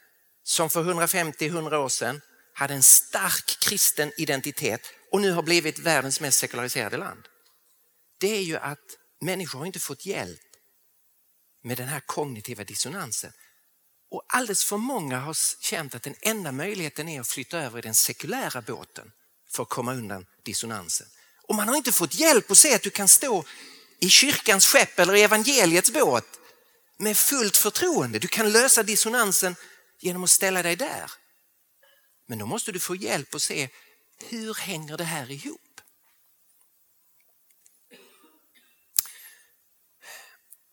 [0.42, 2.20] som för 150-100 år sedan
[2.54, 7.28] hade en stark kristen identitet och nu har blivit världens mest sekulariserade land.
[8.20, 10.40] Det är ju att människor har inte fått hjälp
[11.62, 13.32] med den här kognitiva dissonansen.
[14.10, 17.82] Och alldeles för många har känt att den enda möjligheten är att flytta över i
[17.82, 19.12] den sekulära båten
[19.50, 21.06] för att komma undan dissonansen.
[21.42, 23.44] Och man har inte fått hjälp att se att du kan stå
[24.00, 26.38] i kyrkans skepp eller i evangeliets båt
[26.96, 28.18] med fullt förtroende.
[28.18, 29.56] Du kan lösa dissonansen
[30.00, 31.10] genom att ställa dig där.
[32.26, 33.68] Men då måste du få hjälp att se
[34.28, 35.80] hur hänger det här ihop?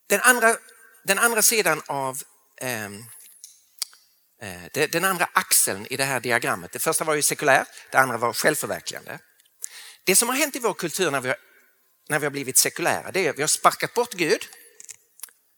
[0.08, 0.58] Den andra,
[1.04, 2.24] den andra sidan av
[2.58, 2.90] eh,
[4.46, 8.18] Eh, den andra axeln i det här diagrammet, det första var ju sekulär, det andra
[8.18, 9.20] var självförverkligande.
[10.04, 11.38] Det som har hänt i vår kultur när vi har,
[12.10, 14.48] när vi har blivit sekulära, det är att vi har sparkat bort Gud.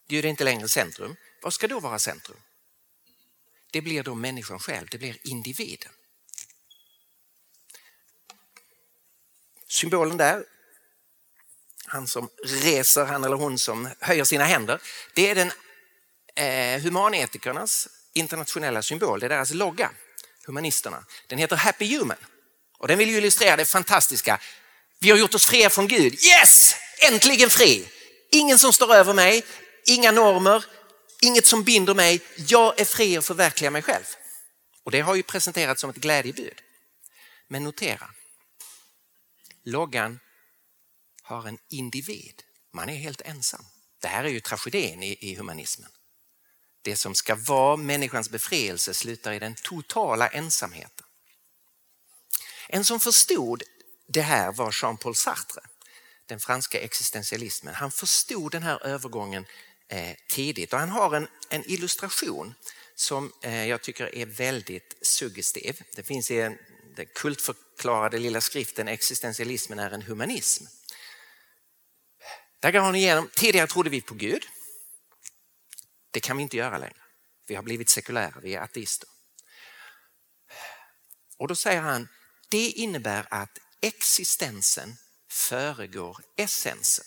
[0.08, 1.16] Gud är inte längre centrum.
[1.42, 2.38] Vad ska då vara centrum?
[3.72, 5.92] Det blir då människan själv, det blir individen.
[9.68, 10.46] Symbolen där,
[11.86, 14.82] han som reser, han eller hon som höjer sina händer,
[15.14, 15.52] det är den
[16.36, 17.88] eh, humanetikernas
[18.20, 19.92] internationella symbol, det är deras logga,
[20.46, 21.06] humanisterna.
[21.28, 22.18] Den heter Happy Human
[22.78, 24.40] och den vill illustrera det fantastiska.
[25.00, 26.14] Vi har gjort oss fria från Gud.
[26.14, 26.76] Yes!
[27.12, 27.90] Äntligen fri!
[28.32, 29.46] Ingen som står över mig,
[29.86, 30.66] inga normer,
[31.22, 32.22] inget som binder mig.
[32.36, 34.06] Jag är fri att förverkliga mig själv.
[34.84, 36.62] Och det har ju presenterats som ett glädjebud.
[37.48, 38.10] Men notera,
[39.64, 40.20] loggan
[41.24, 42.44] har en individ.
[42.74, 43.66] Man är helt ensam.
[44.02, 45.90] Det här är ju tragedin i, i humanismen.
[46.88, 51.06] Det som ska vara människans befrielse slutar i den totala ensamheten.
[52.68, 53.64] En som förstod
[54.08, 55.62] det här var Jean-Paul Sartre,
[56.26, 57.76] den franska existentialismen.
[57.76, 59.46] Han förstod den här övergången
[59.88, 62.54] eh, tidigt och han har en, en illustration
[62.96, 65.82] som eh, jag tycker är väldigt suggestiv.
[65.96, 66.58] Det finns i en,
[66.96, 70.66] den kultförklarade lilla skriften Existentialismen är en humanism.
[72.60, 74.48] Där går han igenom, tidigare trodde vi på Gud.
[76.12, 77.02] Det kan vi inte göra längre.
[77.48, 79.10] Vi har blivit sekulära, vi är ateister.
[81.38, 82.08] Och då säger han,
[82.50, 84.98] det innebär att existensen
[85.30, 87.06] föregår essensen.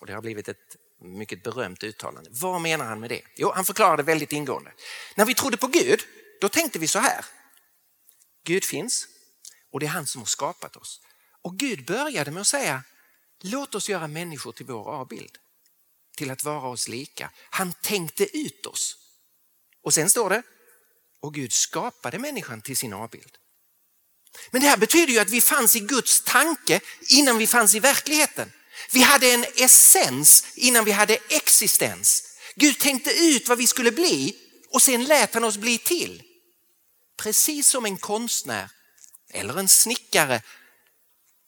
[0.00, 2.30] Och Det har blivit ett mycket berömt uttalande.
[2.32, 3.22] Vad menar han med det?
[3.36, 4.72] Jo, han förklarar det väldigt ingående.
[5.14, 6.00] När vi trodde på Gud,
[6.40, 7.24] då tänkte vi så här.
[8.44, 9.08] Gud finns
[9.70, 11.00] och det är han som har skapat oss.
[11.42, 12.82] Och Gud började med att säga,
[13.40, 15.38] låt oss göra människor till vår avbild.
[16.18, 17.30] Till att vara oss lika.
[17.50, 18.96] Han tänkte ut oss.
[19.82, 20.42] Och sen står det,
[21.20, 23.36] och Gud skapade människan till sin avbild.
[24.50, 27.80] Men det här betyder ju att vi fanns i Guds tanke innan vi fanns i
[27.80, 28.52] verkligheten.
[28.92, 32.38] Vi hade en essens innan vi hade existens.
[32.54, 34.36] Gud tänkte ut vad vi skulle bli
[34.70, 36.22] och sen lät han oss bli till.
[37.16, 38.70] Precis som en konstnär
[39.30, 40.42] eller en snickare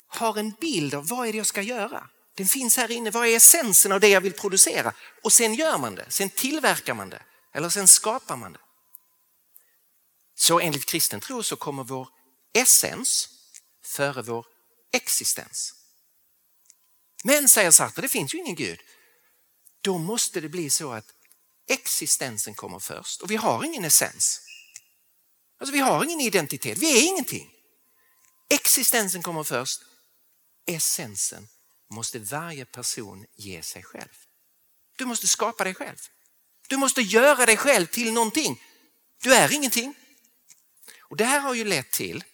[0.06, 2.11] har en bild av vad är det jag ska göra.
[2.40, 4.94] Den finns här inne, vad är essensen av det jag vill producera?
[5.22, 7.22] Och sen gör man det, sen tillverkar man det
[7.53, 8.61] eller sen skapar man det.
[10.35, 12.09] Så enligt kristen tro så kommer vår
[12.55, 13.29] essens
[13.85, 14.46] före vår
[14.92, 15.74] existens.
[17.24, 18.81] Men säger Sartre, det finns ju ingen Gud.
[19.81, 21.07] Då måste det bli så att
[21.68, 24.40] existensen kommer först och vi har ingen essens.
[25.59, 27.50] Alltså vi har ingen identitet, vi är ingenting.
[28.50, 29.81] Existensen kommer först,
[30.66, 31.48] essensen
[31.90, 34.26] måste varje person ge sig själv.
[34.96, 35.96] Du måste skapa dig själv.
[36.68, 38.62] Du måste göra dig själv till någonting.
[39.22, 39.94] Du är ingenting.
[41.00, 42.24] Och Det här har ju lett till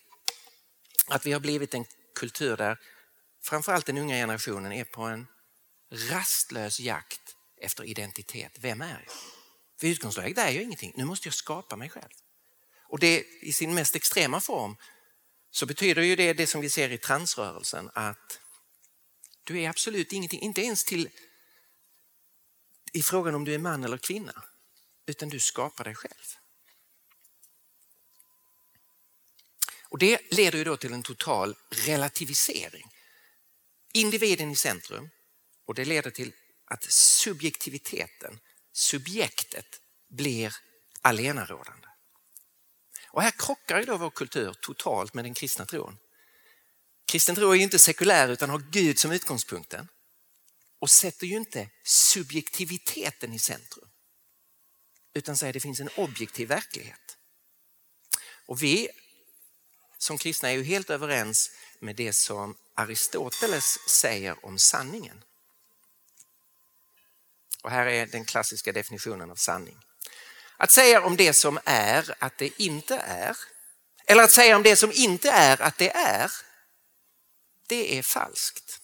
[1.06, 2.78] att vi har blivit en kultur där
[3.42, 5.26] framförallt den unga generationen är på en
[5.90, 8.52] rastlös jakt efter identitet.
[8.60, 9.12] Vem är jag?
[9.80, 10.92] För utgångsläget är jag ingenting.
[10.96, 12.10] Nu måste jag skapa mig själv.
[12.88, 14.76] Och det i sin mest extrema form
[15.50, 18.40] så betyder ju det det som vi ser i transrörelsen att
[19.46, 21.10] du är absolut ingenting, inte ens till
[22.92, 24.44] i frågan om du är man eller kvinna,
[25.06, 26.36] utan du skapar dig själv.
[29.88, 32.92] Och Det leder ju då till en total relativisering.
[33.92, 35.10] Individen i centrum
[35.64, 36.32] och det leder till
[36.64, 38.40] att subjektiviteten,
[38.72, 40.56] subjektet, blir
[41.02, 41.88] allenarådande.
[43.08, 45.98] Och här krockar ju då vår kultur totalt med den kristna tron.
[47.06, 49.88] Kristen tro är ju inte sekulär utan har Gud som utgångspunkten
[50.78, 53.88] och sätter ju inte subjektiviteten i centrum
[55.14, 57.16] utan säger att det finns en objektiv verklighet.
[58.46, 58.88] Och vi
[59.98, 65.24] som kristna är ju helt överens med det som Aristoteles säger om sanningen.
[67.62, 69.76] Och här är den klassiska definitionen av sanning.
[70.56, 73.36] Att säga om det som är att det inte är,
[74.06, 76.30] eller att säga om det som inte är att det är,
[77.68, 78.80] det är falskt.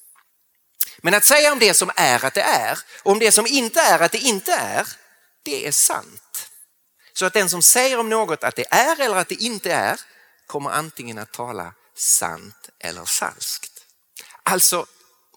[0.98, 3.80] Men att säga om det som är att det är och om det som inte
[3.80, 4.88] är att det inte är,
[5.42, 6.50] det är sant.
[7.12, 10.00] Så att den som säger om något att det är eller att det inte är
[10.46, 13.84] kommer antingen att tala sant eller falskt.
[14.42, 14.86] Alltså,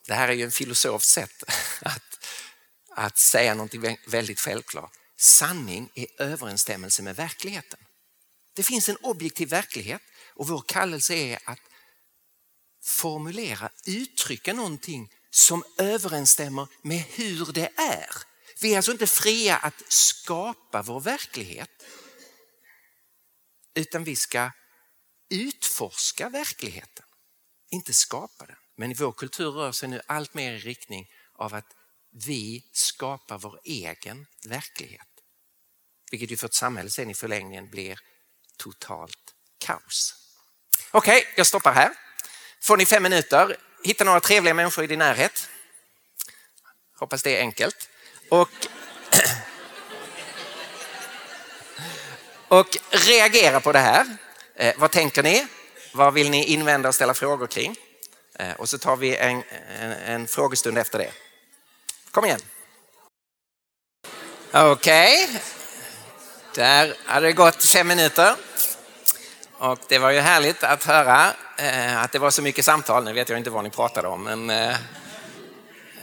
[0.08, 1.44] det här är ju en filosofs sätt
[1.82, 2.28] att,
[2.96, 4.92] att säga någonting väldigt självklart.
[5.18, 7.80] Sanning är överensstämmelse med verkligheten.
[8.54, 10.02] Det finns en objektiv verklighet
[10.36, 11.60] och vår kallelse är att
[12.86, 18.10] formulera, uttrycka någonting som överensstämmer med hur det är.
[18.62, 21.70] Vi är alltså inte fria att skapa vår verklighet
[23.76, 24.52] utan vi ska
[25.30, 27.06] utforska verkligheten,
[27.70, 28.56] inte skapa den.
[28.76, 31.76] Men vår kultur rör sig nu allt mer i riktning av att
[32.12, 35.08] vi skapar vår egen verklighet.
[36.12, 38.00] Vilket ju för ett samhälle sen i förlängningen blir
[38.58, 40.16] totalt kaos.
[40.92, 42.05] Okej, okay, jag stoppar här.
[42.66, 45.50] Får ni fem minuter, hitta några trevliga människor i din närhet.
[47.00, 47.90] Hoppas det är enkelt.
[48.30, 48.50] Och,
[52.48, 54.18] och reagera på det här.
[54.56, 55.48] Eh, vad tänker ni?
[55.94, 57.76] Vad vill ni invända och ställa frågor kring?
[58.40, 59.44] Eh, och så tar vi en,
[59.80, 61.12] en, en frågestund efter det.
[62.12, 62.42] Kom igen.
[64.52, 65.40] Okej, okay.
[66.56, 68.36] där hade det gått fem minuter.
[69.58, 73.04] Och det var ju härligt att höra Eh, att det var så mycket samtal.
[73.04, 74.74] Nu vet jag inte vad ni pratade om, men eh,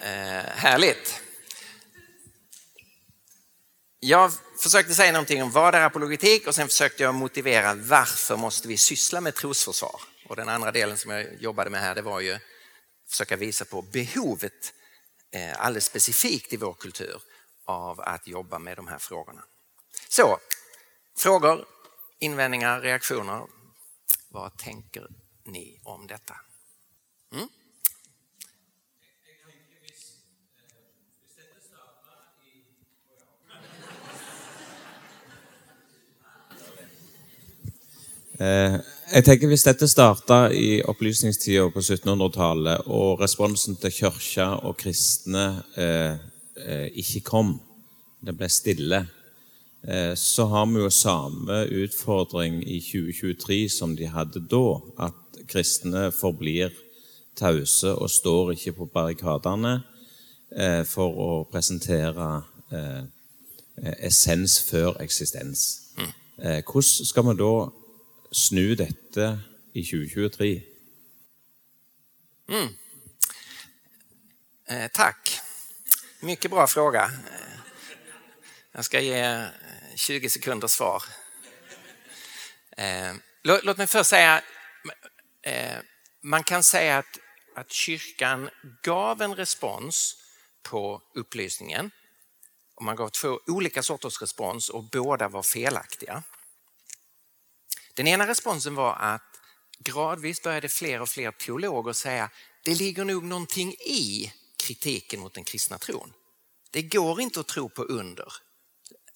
[0.03, 1.21] eh, härligt.
[4.01, 8.69] Jag försökte säga någonting om vad är apologetik och sen försökte jag motivera varför måste
[8.69, 10.01] vi syssla med trosförsvar.
[10.29, 12.41] Och den andra delen som jag jobbade med här det var ju att
[13.11, 14.73] försöka visa på behovet
[15.57, 17.23] alldeles specifikt i vår kultur
[17.65, 19.45] av att jobba med de här frågorna.
[20.09, 20.39] Så,
[21.19, 21.65] frågor,
[22.19, 23.47] invändningar, reaktioner.
[24.29, 25.09] Vad tänker
[25.45, 26.35] ni om detta?
[27.33, 27.49] Mm?
[38.43, 38.77] Eh,
[39.13, 45.63] jeg tenker Hvis dette starta i opplysningstida på 1700-tallet, og responsen til kirka og kristne
[45.77, 46.15] eh,
[46.57, 47.59] eh, ikke kom,
[48.25, 49.03] det ble stille,
[49.85, 54.65] eh, så har vi jo samme utfordring i 2023 som de hadde da.
[55.09, 55.22] At
[55.53, 56.73] kristne forblir
[57.39, 59.75] tause og står ikke på barrikadene
[60.57, 62.29] eh, for å presentere
[62.73, 63.03] eh,
[64.09, 65.79] essens før eksistens.
[65.97, 66.13] Mm.
[66.65, 67.55] hvordan skal vi da
[68.33, 69.27] snu dette
[69.75, 70.53] i 2023?
[72.49, 72.69] Mm.
[74.69, 75.41] Eh, tack.
[76.21, 77.05] Mycket bra fråga.
[77.05, 77.59] Eh,
[78.73, 79.47] jag ska ge
[79.97, 81.03] 20 sekunder svar.
[82.77, 84.43] Eh, låt, låt mig först säga, eh,
[85.43, 85.79] Eh,
[86.23, 87.19] man kan säga att,
[87.57, 88.51] att kyrkan
[88.83, 90.17] gav en respons
[90.63, 91.91] på upplysningen.
[92.75, 96.23] Och man gav två olika sorters respons och båda var felaktiga.
[97.95, 99.41] Den ena responsen var att
[99.79, 102.31] gradvis började fler och fler teologer säga
[102.65, 106.13] det ligger nog någonting i kritiken mot den kristna tron.
[106.71, 108.33] Det går inte att tro på under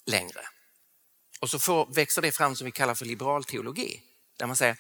[0.07, 0.41] längre.
[1.41, 4.03] Och så får, växer det fram som vi kallar för liberal teologi.
[4.39, 4.77] Där man säger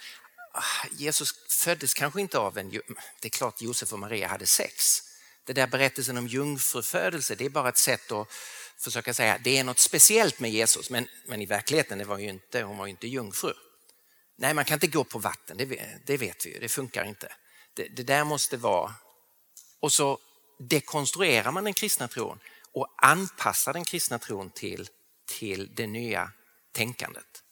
[0.59, 2.71] Ah, Jesus föddes kanske inte av en...
[2.71, 5.03] Det är klart Josef och Maria hade sex.
[5.45, 8.29] Det där berättelsen om jungfrufödelse det är bara ett sätt att
[8.79, 10.91] försöka säga det är något speciellt med Jesus.
[10.91, 13.53] Men, men i verkligheten det var ju inte, hon var ju inte jungfru.
[14.37, 17.33] Nej, man kan inte gå på vatten, det, det vet vi ju, det funkar inte.
[17.75, 18.95] Det, det, där måste vara...
[19.81, 20.19] Och så
[20.59, 22.39] dekonstruerar man den kristna tron
[22.73, 24.89] och anpassar den kristna tron till,
[25.27, 26.33] till det nya
[26.73, 27.43] tänkandet.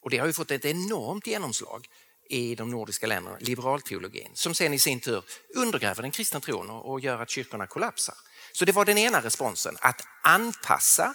[0.00, 1.88] Och det har ju fått ett enormt genomslag
[2.30, 5.24] i de nordiska länderna, liberalteologin, som sen i sin tur
[5.54, 8.14] undergräver den kristna tron och gör att kyrkorna kollapsar.
[8.52, 11.14] Så det var den ena responsen, att anpassa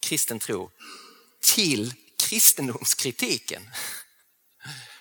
[0.00, 0.70] kristen tro
[1.40, 1.94] till
[2.28, 3.62] kristendomskritiken.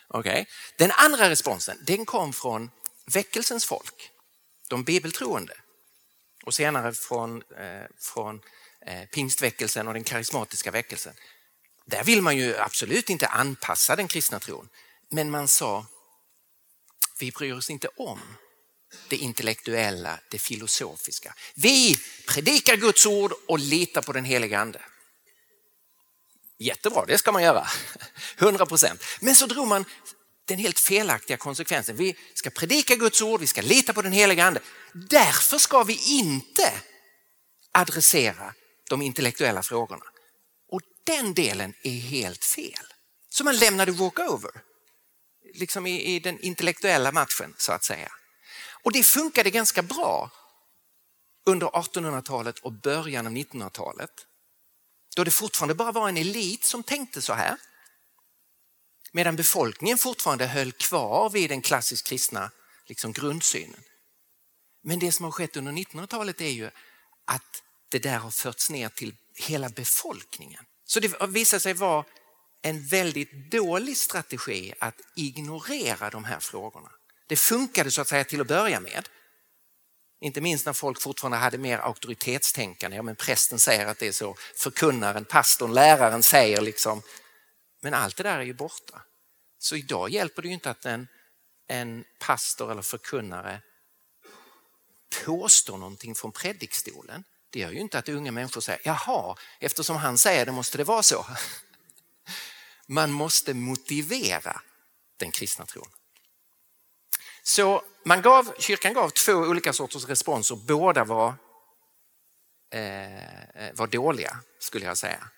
[0.10, 0.46] Okay.
[0.78, 2.70] Den andra responsen den kom från
[3.14, 4.12] väckelsens folk,
[4.70, 5.54] de bibeltroende
[6.46, 8.42] och senare från, eh, från
[8.86, 11.14] eh, pingstväckelsen och den karismatiska väckelsen.
[11.86, 14.70] Där vill man ju absolut inte anpassa den kristna tron.
[15.10, 15.86] Men man sa,
[17.20, 18.20] vi bryr oss inte om
[19.10, 21.34] det intellektuella, det filosofiska.
[21.56, 24.82] Vi predikar Guds ord och litar på den heliga ande.
[26.60, 27.68] Jättebra, det ska man göra.
[28.38, 29.04] 100 procent.
[29.20, 29.86] Men så drog man
[30.46, 31.96] den helt felaktiga konsekvensen.
[31.96, 34.60] Vi ska predika Guds ord, vi ska lita på den heliga ande.
[34.94, 36.74] Därför ska vi inte
[37.72, 38.54] adressera
[38.90, 40.06] de intellektuella frågorna.
[40.70, 42.94] Och den delen är helt fel.
[43.30, 44.52] Så man lämnade walkover,
[45.58, 48.12] liksom i, i den intellektuella matchen så att säga.
[48.84, 50.32] Och det funkade ganska bra
[51.46, 54.12] under 1800-talet och början av 1900-talet.
[55.16, 57.58] Då det fortfarande bara var en elit som tänkte så här.
[59.12, 62.52] Medan befolkningen fortfarande höll kvar vid den klassiskt kristna
[62.86, 63.84] liksom grundsynen.
[64.84, 66.70] Men det som har skett under 1900-talet är ju
[67.26, 70.66] att det där har förts ner till hela befolkningen.
[70.86, 72.06] Så det visar sig vara
[72.62, 76.92] en väldigt dålig strategi att ignorera de här frågorna.
[77.28, 79.10] Det funkade så att säga till att börja med.
[80.20, 82.98] Inte minst när folk fortfarande hade mer auktoritetstänkande.
[82.98, 87.02] Ja, men prästen säger att det är så, förkunnaren, pastorn, läraren säger liksom.
[87.82, 89.02] Men allt det där är ju borta.
[89.60, 91.08] Så idag hjälper det ju inte att en,
[91.68, 93.62] en pastor eller förkunnare
[95.26, 97.24] påstår någonting från predikstolen.
[97.50, 100.84] Det gör ju inte att unga människor säger jaha, eftersom han säger det måste det
[100.84, 101.26] vara så.
[102.88, 104.62] Man måste motivera
[105.20, 105.90] den kristna tron.
[107.44, 111.34] Så man gav, kyrkan gav två olika sorters responser, båda var,
[112.74, 115.30] eh, eh var dåliga skulle jag säga.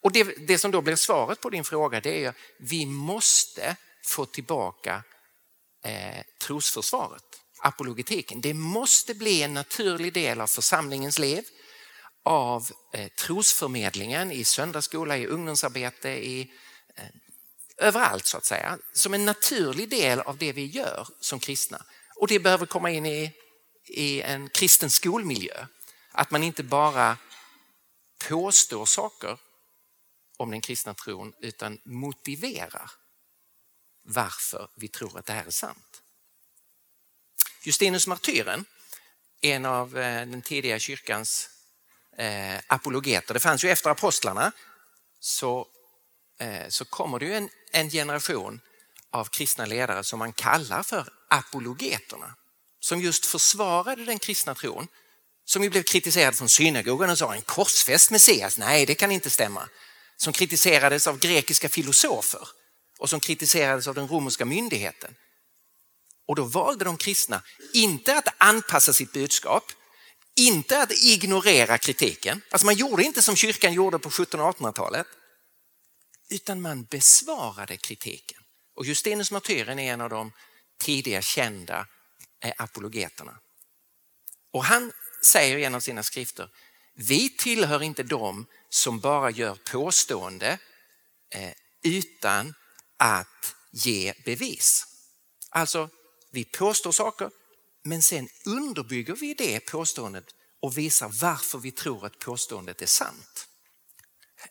[0.00, 3.76] Och det, det, som då blir svaret på din fråga det är att vi måste
[4.04, 5.02] få tillbaka
[5.84, 7.24] eh, trosförsvaret,
[7.58, 8.40] apologetiken.
[8.40, 11.44] Det måste bli en naturlig del av församlingens liv,
[12.24, 16.52] av eh, trosförmedlingen i söndagsskola, i ungdomsarbete, i
[17.76, 21.84] överallt så att säga, som en naturlig del av det vi gör som kristna.
[22.16, 23.32] Och det behöver komma in i,
[23.84, 25.66] i en kristen skolmiljö.
[26.12, 27.16] Att man inte bara
[28.28, 29.38] påstår saker
[30.36, 32.90] om den kristna tron utan motiverar
[34.02, 36.02] varför vi tror att det här är sant.
[37.62, 38.64] Justinus martyren,
[39.40, 41.50] en av eh, den tidiga kyrkans
[42.16, 44.52] eh, apologeter, det fanns ju efter apostlarna,
[45.20, 45.68] så
[46.38, 48.60] Eh, så kommer det ju en, en generation
[49.10, 52.34] av kristna ledare som man kallar för apologeterna.
[52.80, 54.88] Som just försvarade den kristna tron.
[55.44, 59.30] Som ju blev kritiserad från synagogan och sa en korsfäst Messias, nej det kan inte
[59.30, 59.68] stämma.
[60.16, 62.48] Som kritiserades av grekiska filosofer
[62.98, 65.14] och som kritiserades av den romerska myndigheten.
[66.28, 69.64] Och då valde de kristna inte att anpassa sitt budskap,
[70.36, 72.42] inte att ignorera kritiken.
[72.50, 75.06] Alltså man gjorde inte som kyrkan gjorde på 1700 och 1800-talet
[76.30, 78.42] utan man besvarade kritiken.
[78.74, 80.32] Och Justinus martyren är en av de
[80.78, 81.86] tidiga kända
[82.44, 83.38] eh, apologeterna.
[84.52, 84.92] Och han
[85.24, 86.50] säger i en av sina skrifter,
[86.94, 90.58] vi tillhör inte dem som bara gör påstående
[91.30, 91.52] eh,
[91.82, 92.54] utan
[92.96, 94.86] att ge bevis.
[95.50, 95.90] Alltså,
[96.30, 97.30] vi påstår saker
[97.82, 100.24] men sen underbygger vi det påståendet
[100.60, 103.47] och visar varför vi tror att påståendet är sant.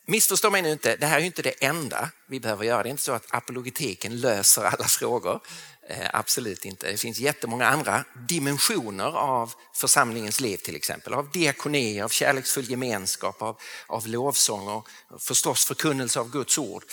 [0.04, 2.82] Missförstå mig nu inte, det här är inte det enda vi behöver göra.
[2.82, 5.40] Det är inte så att apologetiken löser alla frågor.
[5.88, 6.90] Eh, absolut inte.
[6.90, 11.14] Det finns jättemånga andra dimensioner av församlingens liv till exempel.
[11.14, 16.84] Av diakoni, av kärleksfull gemenskap, av, av lovsång och förstås förkunnelse av Guds ord.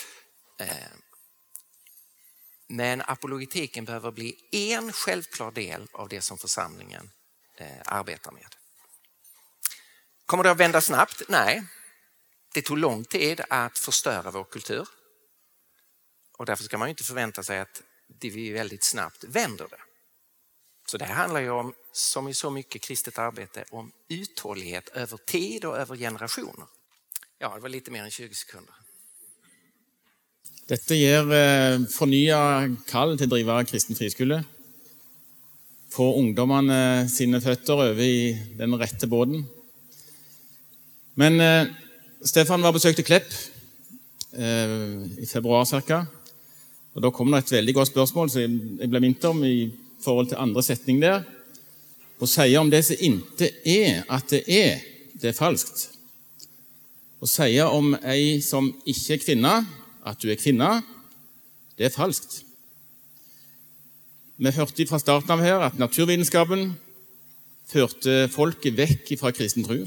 [0.60, 0.68] Eh,
[2.68, 7.12] men apologetiken behöver bli en självklar del av det som församlingen
[7.58, 8.56] eh, arbetar med.
[10.26, 11.22] Kommer det att vända snabbt?
[11.28, 11.64] Nej,
[12.56, 14.88] det tog lång tid att förstöra vår kultur.
[16.38, 17.82] Och därför ska man inte förvänta sig att
[18.22, 19.82] vi väldigt snabbt vänder det.
[20.88, 25.18] Så det här handlar ju om, som i så mycket kristet arbete, om uthållighet över
[25.18, 26.66] tid och över generationer.
[27.40, 28.76] Ja, det var lite mer än 20 sekunder.
[30.68, 34.44] Detta ger eh, fornya kall till att driva kristen friskole.
[35.92, 39.46] Få ungdommene eh, sine føtter over i den rette båten.
[41.14, 41.68] Men eh,
[42.24, 43.34] Stefan var besøkte Klepp
[44.34, 46.06] eh, i februari cirka.
[46.94, 48.42] Och da kom det et veldig godt spørsmål som
[48.80, 49.72] jeg ble minnet om i
[50.04, 51.26] forhold til andre setning der.
[52.16, 54.80] Å si om det som inte är, att det är,
[55.14, 55.90] det er falskt.
[57.20, 59.54] Å si om ei som ikke er kvinne,
[60.06, 60.82] at du är kvinne,
[61.76, 62.46] det är falskt.
[64.38, 66.74] Vi hørte fra starten av her at naturvitenskapen
[67.68, 69.82] førte folket vekk fra kristen tro.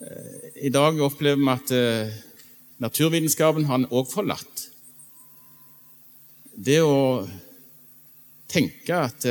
[0.00, 2.12] Eh, i dag opplever vi at eh,
[2.80, 4.62] naturvitenskapen har han òg forlatt.
[6.56, 7.26] Det å
[8.50, 9.26] tenke at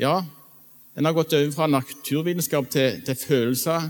[0.00, 0.14] Ja,
[0.96, 3.88] en har gått over fra naturvitenskap til, til følelser.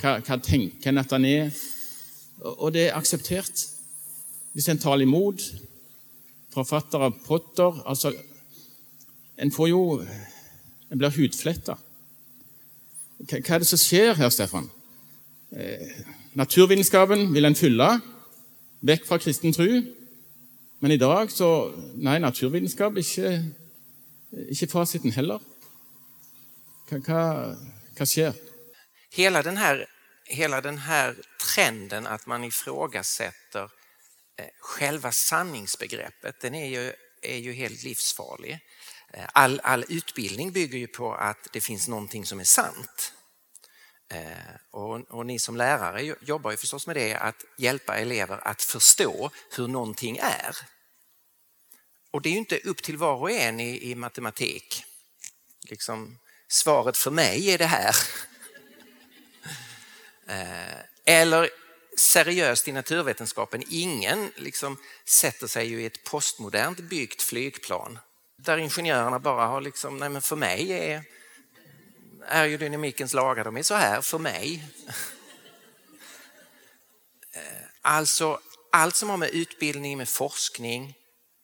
[0.00, 1.50] Hva, hva tenker en at en er?
[2.56, 3.64] Og det er akseptert.
[4.54, 5.42] Hvis en taler imot
[6.54, 8.12] forfatter av Potter altså,
[9.34, 10.20] En får jo eh,
[10.92, 11.74] En blir hudfletta.
[13.24, 14.66] Hva, er det som skjer her, Stefan?
[15.56, 16.04] Eh,
[16.36, 17.88] naturvitenskapen vil en fylle
[18.84, 19.68] vekk fra kristen tro.
[20.84, 21.48] Men i dag så
[21.94, 23.38] Nei, naturvitenskap ikke,
[24.52, 25.40] ikke fasiten heller.
[26.90, 27.22] Hva, hva,
[27.96, 28.34] hva skjer?
[29.14, 29.86] Hela den, här,
[30.24, 33.70] hela den här trenden att man ifrågasätter
[34.36, 38.58] eh, själva sanningsbegreppet, den är ju, är ju helt livsfarlig.
[39.14, 43.13] Eh, all, all utbildning bygger ju på att det finns någonting som är sant.
[44.08, 48.62] Eh, och, och, ni som lärare jobbar ju förstås med det, att hjälpa elever att
[48.62, 50.56] förstå hur någonting är.
[52.10, 54.84] Och det är ju inte upp till var och en i, i matematik.
[55.68, 57.96] Liksom, svaret för mig är det här.
[60.26, 61.50] Eh, eller
[61.96, 67.98] seriöst i naturvetenskapen, ingen liksom sätter sig ju i ett postmodernt byggt flygplan
[68.36, 71.02] där ingenjörerna bara har liksom, nej men för mig är
[72.28, 74.64] aerodynamikens lagar, de är så här för mig.
[77.36, 78.40] Eh, alltså
[78.72, 80.94] allt som har med utbildning, med forskning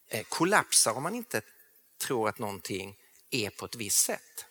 [0.08, 1.42] eh, kollapsar om man inte
[2.00, 2.96] tror att någonting
[3.30, 4.44] är på ett visst sätt.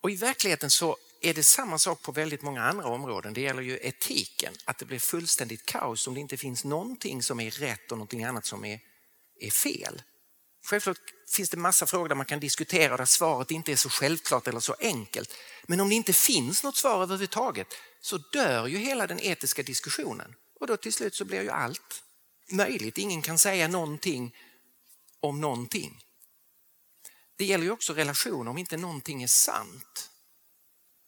[0.00, 3.32] Och i verkligheten så är det samma sak på väldigt många andra områden.
[3.32, 7.40] Det gäller ju etiken, att det blir fullständigt kaos om det inte finns någonting som
[7.40, 8.80] är rätt och någonting annat som är,
[9.40, 10.02] är fel.
[10.62, 10.98] Självklart
[11.28, 14.60] finns det massa frågor där man kan diskutera där svaret inte är så självklart eller
[14.60, 15.34] så enkelt.
[15.66, 17.66] Men om det inte finns något svar överhuvudtaget
[18.00, 22.02] så dör ju hela den etiska diskussionen och då till slut så blir ju allt
[22.50, 22.98] möjligt.
[22.98, 24.36] Ingen kan säga någonting
[25.20, 26.04] om någonting.
[27.36, 30.10] Det gäller ju också relationer, om inte någonting är sant.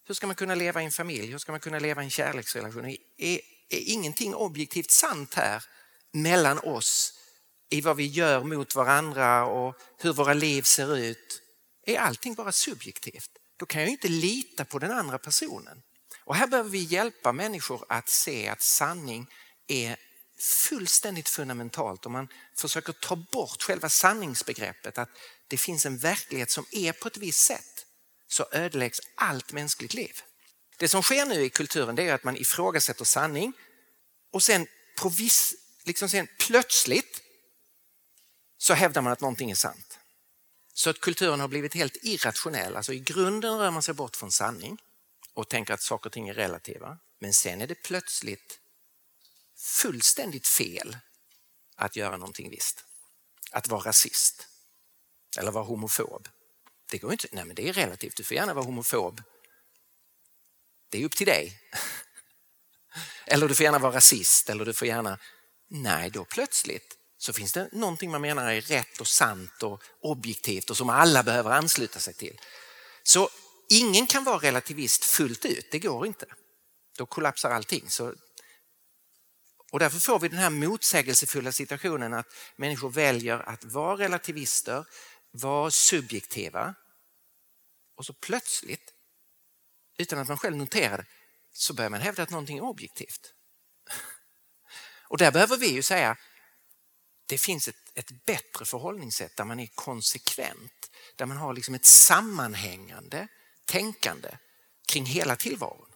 [0.07, 1.31] Hur ska man kunna leva i en familj?
[1.31, 2.85] Hur ska man kunna leva i en kärleksrelation?
[3.17, 5.65] Är, är ingenting objektivt sant här
[6.13, 7.19] mellan oss
[7.73, 11.43] i vad vi gör mot varandra och hur våra liv ser ut?
[11.87, 13.31] Är allting bara subjektivt?
[13.57, 15.83] Då kan jag inte lita på den andra personen.
[16.25, 19.27] Och här behöver vi hjälpa människor att se att sanning
[19.66, 19.97] är
[20.39, 25.11] fullständigt fundamentalt om man försöker ta bort själva sanningsbegreppet att
[25.49, 27.87] det finns en verklighet som är på ett visst sätt
[28.29, 30.20] så ödeläggs allt mänskligt liv.
[30.79, 33.53] Det som sker nu i kulturen det är att man ifrågasätter sanning
[34.33, 34.66] och sen,
[35.01, 35.55] på viss,
[35.85, 37.22] liksom sen plötsligt
[38.63, 39.99] så hävdar man att någonting är sant.
[40.75, 42.77] Så att kulturen har blivit helt irrationell.
[42.77, 44.79] Alltså i grunden rör man sig bort från sanning
[45.35, 46.99] och tänker att saker och ting är relativa.
[47.19, 48.61] Men sen är det plötsligt
[49.57, 50.97] fullständigt fel
[51.77, 52.85] att göra någonting visst.
[53.51, 54.47] Att vara rasist
[55.39, 56.29] eller vara homofob.
[56.91, 57.29] Det går inte.
[57.33, 58.17] Nej, men det är relativt.
[58.17, 59.23] Du får gärna vara homofob.
[60.89, 61.61] Det är upp till dig.
[63.27, 65.19] Eller du får gärna vara rasist eller du får gärna...
[65.69, 70.70] Nej, då plötsligt så finns det någonting man menar är rätt och sant och objektivt
[70.70, 72.41] och som alla behöver ansluta sig till.
[73.03, 73.29] Så
[73.70, 76.27] ingen kan vara relativist fullt ut, det går inte.
[76.99, 77.91] Då kollapsar allting.
[77.91, 78.14] Så,
[79.73, 84.85] och därför får vi den här motsägelsefulla situationen att människor väljer att vara relativister,
[85.31, 86.75] vara subjektiva
[87.97, 88.93] och så plötsligt,
[89.99, 91.07] utan att man själv noterar det,
[91.53, 93.35] så börjar man hävda att någonting är objektivt.
[95.09, 96.16] Och där behöver vi ju säga,
[97.27, 101.87] det finns ett, ett bättre förhållningssätt där man är konsekvent, där man har liksom ett
[101.87, 103.29] sammanhängande
[103.64, 104.29] tänkande
[104.89, 105.89] kring hela tillvaron.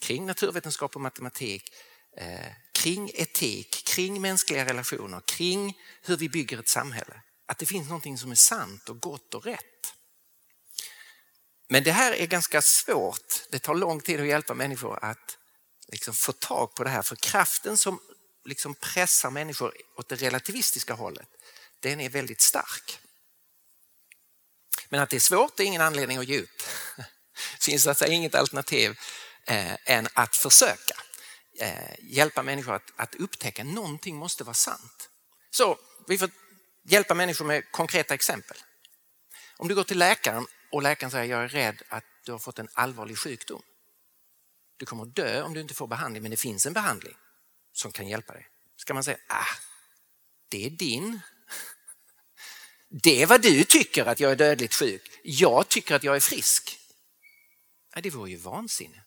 [0.00, 1.74] Kring naturvetenskap och matematik,
[2.16, 7.20] eh, kring etik, kring mänskliga relationer, kring hur vi bygger ett samhälle.
[7.46, 9.94] Att det finns någonting som är sant och gott och rätt.
[11.68, 13.46] Men det här är ganska svårt.
[13.50, 15.38] Det tar lång tid att hjälpa människor att
[15.88, 17.02] liksom få tag på det här.
[17.02, 18.00] För kraften som
[18.44, 21.28] liksom pressar människor åt det relativistiska hållet,
[21.80, 22.98] den är väldigt stark.
[24.88, 26.62] Men att det är svårt är ingen anledning att ge upp.
[27.58, 28.98] Det finns alltså inget alternativ
[29.46, 30.94] eh, än att försöka
[31.58, 35.10] eh, hjälpa människor att, att upptäcka att någonting måste vara sant.
[35.50, 35.78] Så
[36.08, 36.30] vi får
[36.84, 38.56] hjälpa människor med konkreta exempel.
[39.56, 42.58] Om du går till läkaren och läkaren säger jag är rädd att du har fått
[42.58, 43.62] en allvarlig sjukdom.
[44.76, 47.16] Du kommer att dö om du inte får behandling men det finns en behandling
[47.74, 48.48] som kan hjälpa dig.
[48.76, 49.56] Ska man säga, ah,
[50.48, 51.20] det är din.
[52.88, 55.20] Det är vad du tycker att jag är dödligt sjuk.
[55.22, 56.78] Jag tycker att jag är frisk.
[57.94, 59.02] Ja, det vore ju vansinne.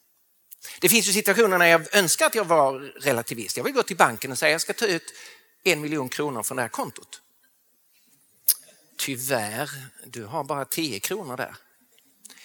[0.79, 3.57] Det finns ju situationer när jag önskar att jag var relativist.
[3.57, 5.13] Jag vill gå till banken och säga att jag ska ta ut
[5.63, 7.21] en miljon kronor från det här kontot.
[8.97, 9.69] Tyvärr,
[10.05, 11.55] du har bara 10 kronor där.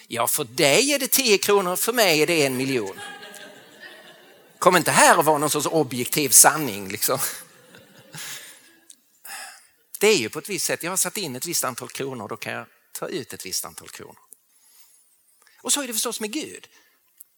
[0.07, 2.99] Ja, för dig är det 10 kronor, för mig är det en miljon.
[4.63, 6.87] Kom inte här och var någon sorts objektiv sanning.
[6.87, 7.19] Liksom.
[9.99, 12.27] Det är ju på ett visst sätt, jag har satt in ett visst antal kronor,
[12.27, 14.19] då kan jag ta ut ett visst antal kronor.
[15.61, 16.67] Och så är det förstås med Gud.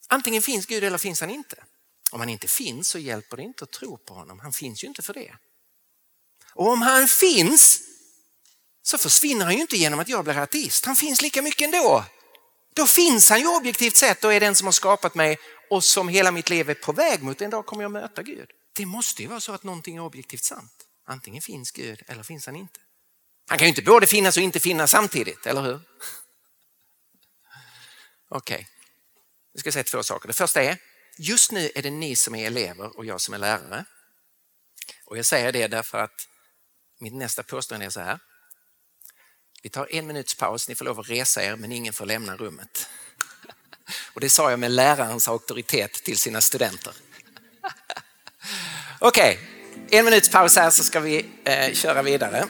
[0.08, 1.64] Antingen finns Gud eller finns han inte.
[2.12, 4.88] Om han inte finns så hjälper det inte att tro på honom, han finns ju
[4.88, 5.36] inte för det.
[6.54, 7.82] Och om han finns
[8.82, 12.06] så försvinner han ju inte genom att jag blir ateist, han finns lika mycket ändå.
[12.74, 15.38] Då finns han ju objektivt sett och är den som har skapat mig
[15.70, 17.42] och som hela mitt liv är på väg mot.
[17.42, 18.50] En dag kommer jag möta Gud.
[18.74, 20.88] Det måste ju vara så att någonting är objektivt sant.
[21.06, 22.80] Antingen finns Gud eller finns han inte.
[23.48, 25.74] Han kan ju inte både finnas och inte finnas samtidigt, eller hur?
[28.30, 28.66] Okej, okay.
[29.54, 30.28] vi ska säga två saker.
[30.28, 30.78] Det första är,
[31.18, 33.86] just nu är det ni som är elever och jag som är lärare.
[35.06, 36.28] Och jag säger det därför att
[37.00, 38.20] mitt nästa påstående är så här.
[39.64, 42.38] Vi tar en minuts paus, ni får lov att resa er men ingen får lämna
[42.38, 42.90] rummet.
[44.14, 46.94] Och det sa jag med lärarens auktoritet till sina studenter.
[49.00, 49.40] Okej,
[49.88, 50.00] okay.
[50.00, 52.46] en minuts paus här så ska vi eh, köra vidare.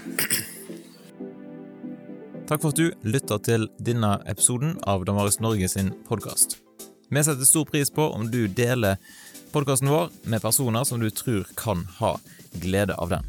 [2.46, 6.60] Takk for at du lytter til denne episoden av Damaris Norge sin podkast.
[7.10, 9.00] Vi setter stor pris på om du deler
[9.52, 12.20] podkasten vår med personer som du tror kan ha
[12.54, 13.26] glede av den.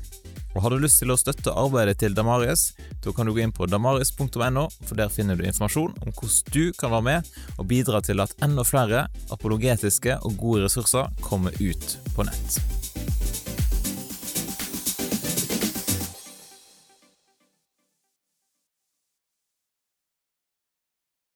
[0.57, 2.71] Og Har du lyst til å støtte arbeidet til Damaris,
[3.05, 6.73] da kan du gå inn på damaris.no, for der finner du informasjon om hvordan du
[6.81, 9.05] kan være med og bidra til at enda flere
[9.37, 13.46] apologetiske og gode ressurser kommer ut på nett.